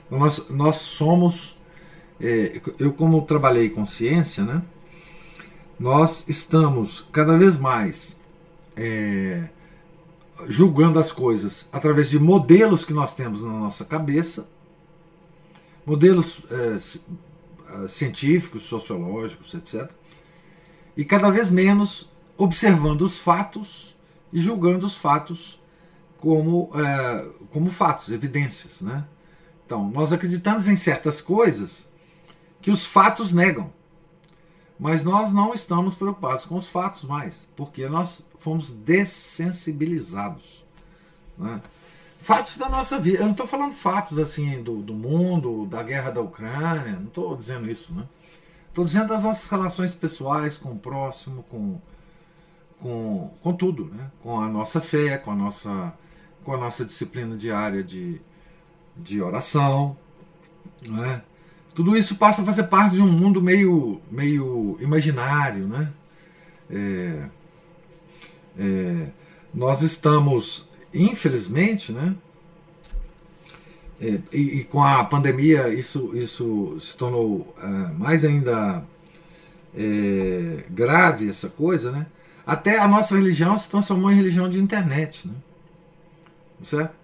[0.05, 1.57] Então, nós, nós somos,
[2.21, 4.61] é, eu como trabalhei com ciência, né,
[5.79, 8.19] nós estamos cada vez mais
[8.75, 9.49] é,
[10.47, 14.47] julgando as coisas através de modelos que nós temos na nossa cabeça,
[15.85, 19.89] modelos é, científicos, sociológicos, etc.
[20.95, 23.95] E cada vez menos observando os fatos
[24.31, 25.59] e julgando os fatos
[26.19, 28.81] como, é, como fatos, evidências.
[28.81, 29.03] Né?
[29.65, 31.89] Então, nós acreditamos em certas coisas
[32.61, 33.71] que os fatos negam.
[34.79, 40.65] Mas nós não estamos preocupados com os fatos mais, porque nós fomos dessensibilizados.
[41.37, 41.61] Né?
[42.19, 43.19] Fatos da nossa vida.
[43.19, 47.35] Eu não estou falando fatos assim do, do mundo, da guerra da Ucrânia, não estou
[47.35, 47.93] dizendo isso.
[47.93, 48.03] Né?
[48.69, 51.79] Estou dizendo das nossas relações pessoais com o próximo, com,
[52.79, 54.09] com, com tudo, né?
[54.21, 55.93] com a nossa fé, com a nossa,
[56.43, 58.19] com a nossa disciplina diária de,
[58.97, 59.95] de oração.
[60.87, 61.21] Né?
[61.73, 65.67] Tudo isso passa a fazer parte de um mundo meio, meio imaginário.
[65.67, 65.91] Né?
[66.69, 67.25] É,
[68.57, 69.07] é,
[69.53, 72.15] nós estamos, infelizmente, né?
[73.99, 78.83] É, e, e, com a pandemia isso, isso se tornou é, mais ainda
[79.77, 82.07] é, grave essa coisa, né?
[82.45, 85.35] Até a nossa religião se transformou em religião de internet, né?
[86.61, 86.97] certo?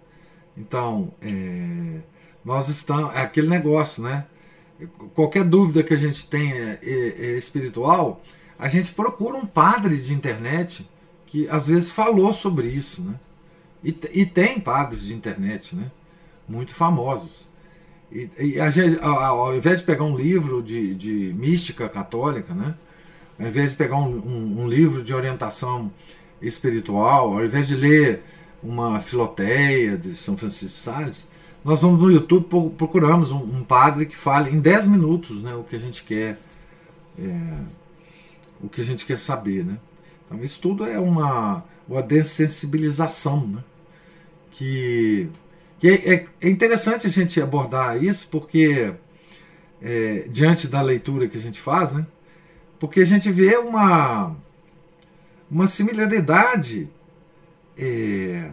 [0.55, 1.99] Então, é,
[2.43, 3.13] nós estamos.
[3.13, 4.26] É aquele negócio, né?
[5.15, 8.21] Qualquer dúvida que a gente tenha é, é, espiritual,
[8.59, 10.88] a gente procura um padre de internet
[11.25, 13.15] que às vezes falou sobre isso, né?
[13.84, 15.91] E, e tem padres de internet, né?
[16.47, 17.47] Muito famosos.
[18.11, 22.75] E, e a gente, ao, invés de pegar um livro de, de mística católica, né?
[23.39, 25.91] Ao invés de pegar um, um, um livro de orientação
[26.41, 28.23] espiritual, ao invés de ler
[28.61, 31.28] uma filoteia de São Francisco de Sales,
[31.68, 35.65] nós vamos no YouTube procuramos um, um, padre que fale em 10 minutos né, o
[35.65, 36.39] que a gente quer
[37.20, 37.53] é,
[38.61, 39.65] o que a gente quer saber.
[39.65, 39.78] Né?
[40.26, 43.63] Então isso tudo é uma, uma dessensibilização né?
[44.51, 45.30] que,
[45.78, 48.93] que é, é, interessante a gente abordar isso porque
[49.82, 52.07] é, diante da leitura que a gente faz, né?
[52.80, 54.34] porque a gente vê uma,
[55.51, 56.88] uma similaridade
[57.78, 58.51] é,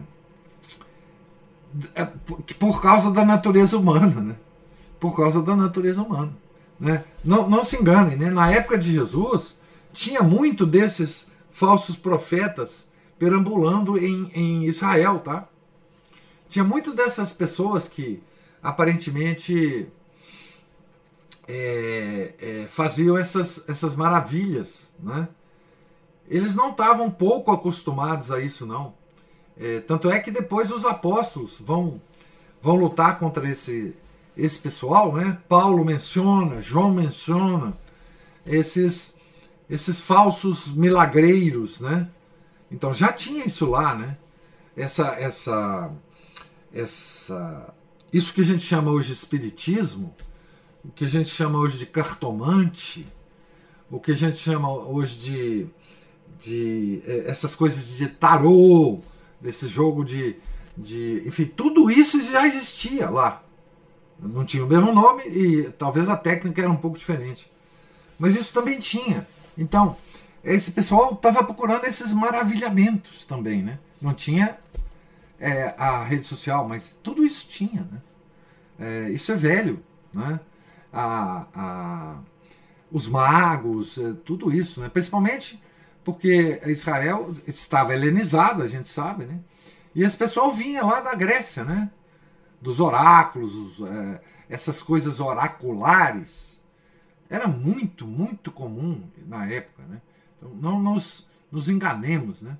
[2.59, 4.35] por causa da natureza humana, né?
[4.99, 6.33] Por causa da natureza humana.
[6.79, 7.03] Né?
[7.23, 8.29] Não, não se enganem, né?
[8.29, 9.55] na época de Jesus
[9.93, 12.85] tinha muito desses falsos profetas
[13.17, 15.47] perambulando em, em Israel, tá?
[16.49, 18.21] Tinha muito dessas pessoas que
[18.61, 19.87] aparentemente
[21.47, 25.29] é, é, faziam essas, essas maravilhas, né?
[26.27, 28.93] Eles não estavam pouco acostumados a isso, não.
[29.57, 32.01] É, tanto é que depois os apóstolos vão,
[32.61, 33.95] vão lutar contra esse,
[34.35, 35.37] esse pessoal, né?
[35.47, 37.73] Paulo menciona, João menciona
[38.45, 39.15] esses,
[39.69, 42.09] esses falsos milagreiros, né?
[42.69, 44.17] Então já tinha isso lá, né?
[44.75, 45.91] Essa, essa,
[46.73, 47.73] essa,
[48.11, 50.13] isso que a gente chama hoje de espiritismo,
[50.83, 53.05] o que a gente chama hoje de cartomante,
[53.89, 55.67] o que a gente chama hoje de,
[56.39, 58.99] de é, essas coisas de tarô,
[59.39, 60.35] desse jogo de,
[60.77, 61.23] de.
[61.25, 63.41] Enfim, tudo isso já existia lá.
[64.19, 67.51] Não tinha o mesmo nome e talvez a técnica era um pouco diferente.
[68.17, 69.27] Mas isso também tinha.
[69.57, 69.97] Então,
[70.43, 73.79] esse pessoal estava procurando esses maravilhamentos também, né?
[74.01, 74.57] Não tinha
[75.39, 78.01] é, a rede social, mas tudo isso tinha, né?
[78.79, 79.83] É, isso é velho,
[80.13, 80.39] né?
[80.93, 82.17] A, a,
[82.91, 84.89] os magos, é, tudo isso, né?
[84.89, 85.61] Principalmente
[86.05, 89.39] porque Israel estava helenizada, a gente sabe, né?
[89.93, 91.89] E esse pessoal vinha lá da Grécia, né?
[92.61, 96.61] Dos oráculos, os, é, essas coisas oraculares.
[97.27, 99.99] Era muito, muito comum na época, né?
[100.37, 102.55] Então, não nos, nos enganemos, né?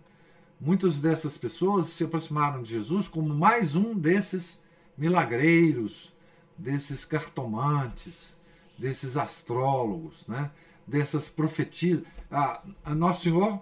[0.60, 4.60] Muitas dessas pessoas se aproximaram de Jesus como mais um desses
[4.98, 6.12] milagreiros,
[6.58, 8.40] desses cartomantes,
[8.76, 10.50] desses astrólogos, né?
[10.88, 12.02] Dessas profetias.
[12.32, 13.62] A, a Nosso Senhor,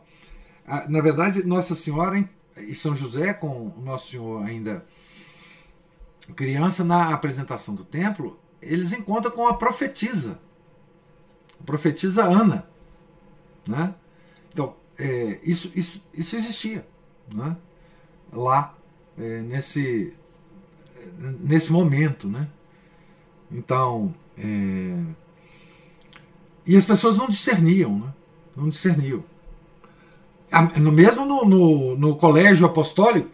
[0.65, 4.85] a, na verdade, Nossa Senhora e São José, com Nosso Senhor ainda
[6.35, 10.39] criança na apresentação do templo, eles encontram com a profetisa,
[11.59, 12.65] a profetisa Ana.
[13.67, 13.93] Né?
[14.51, 16.85] Então, é, isso, isso, isso existia
[17.33, 17.57] né?
[18.31, 18.73] lá,
[19.17, 20.13] é, nesse,
[21.41, 22.27] nesse momento.
[22.27, 22.47] Né?
[23.51, 24.97] Então, é,
[26.65, 28.13] e as pessoas não discerniam, né?
[28.55, 29.23] não discerniam.
[30.93, 33.29] Mesmo no, no, no colégio apostólico,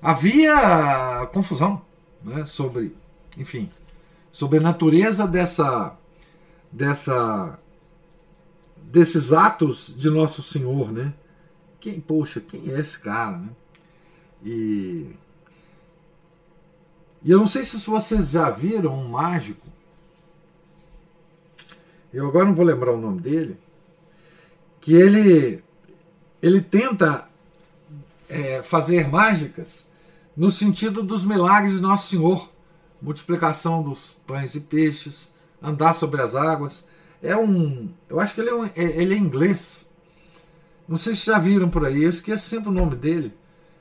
[0.00, 1.82] havia confusão
[2.24, 2.94] né, sobre,
[3.36, 3.68] enfim,
[4.32, 5.94] sobre a natureza dessa,
[6.72, 7.58] dessa,
[8.82, 11.12] desses atos de Nosso Senhor, né?
[11.78, 13.48] Quem, poxa, quem é esse cara, né?
[14.44, 15.06] E,
[17.22, 19.66] e eu não sei se vocês já viram um mágico.
[22.16, 23.58] Eu agora não vou lembrar o nome dele.
[24.80, 25.62] Que ele
[26.40, 27.28] ele tenta
[28.26, 29.86] é, fazer mágicas
[30.34, 32.50] no sentido dos milagres de Nosso Senhor,
[33.02, 35.30] multiplicação dos pães e peixes,
[35.62, 36.88] andar sobre as águas.
[37.22, 39.86] É um, eu acho que ele é, um, é, ele é inglês.
[40.88, 43.34] Não sei se já viram por aí, eu esqueço sempre o nome dele.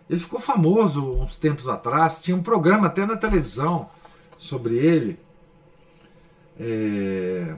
[0.10, 3.90] Ele ficou famoso uns tempos atrás, tinha um programa até na televisão
[4.38, 5.18] sobre ele.
[6.60, 7.56] É...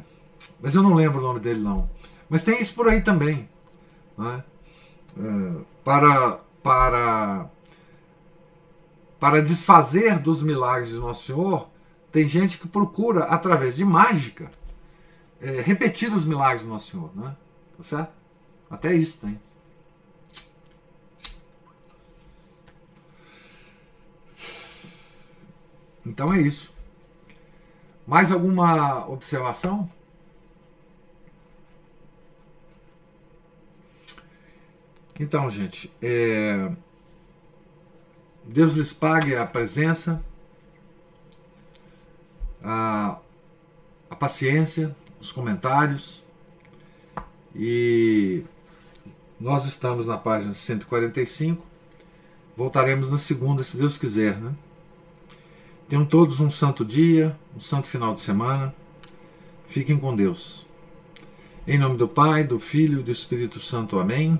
[0.61, 1.89] Mas eu não lembro o nome dele não.
[2.29, 3.47] Mas tem isso por aí também.
[4.17, 4.43] Né?
[5.17, 7.49] É, para, para
[9.19, 11.67] para desfazer dos milagres de Nosso Senhor,
[12.11, 14.49] tem gente que procura, através de mágica,
[15.41, 17.11] é, repetir os milagres de Nosso Senhor.
[17.15, 17.35] Né?
[17.77, 18.11] Tá certo?
[18.69, 19.39] Até isso tem.
[26.05, 26.71] Então é isso.
[28.05, 29.89] Mais alguma observação?
[35.19, 36.71] Então, gente, é...
[38.45, 40.23] Deus lhes pague a presença,
[42.63, 43.19] a,
[44.09, 46.23] a paciência, os comentários.
[47.53, 48.43] E
[49.39, 51.65] nós estamos na página 145.
[52.55, 54.37] Voltaremos na segunda, se Deus quiser.
[54.37, 54.53] Né?
[55.89, 58.73] Tenham todos um santo dia, um santo final de semana.
[59.67, 60.65] Fiquem com Deus.
[61.67, 63.99] Em nome do Pai, do Filho e do Espírito Santo.
[63.99, 64.39] Amém.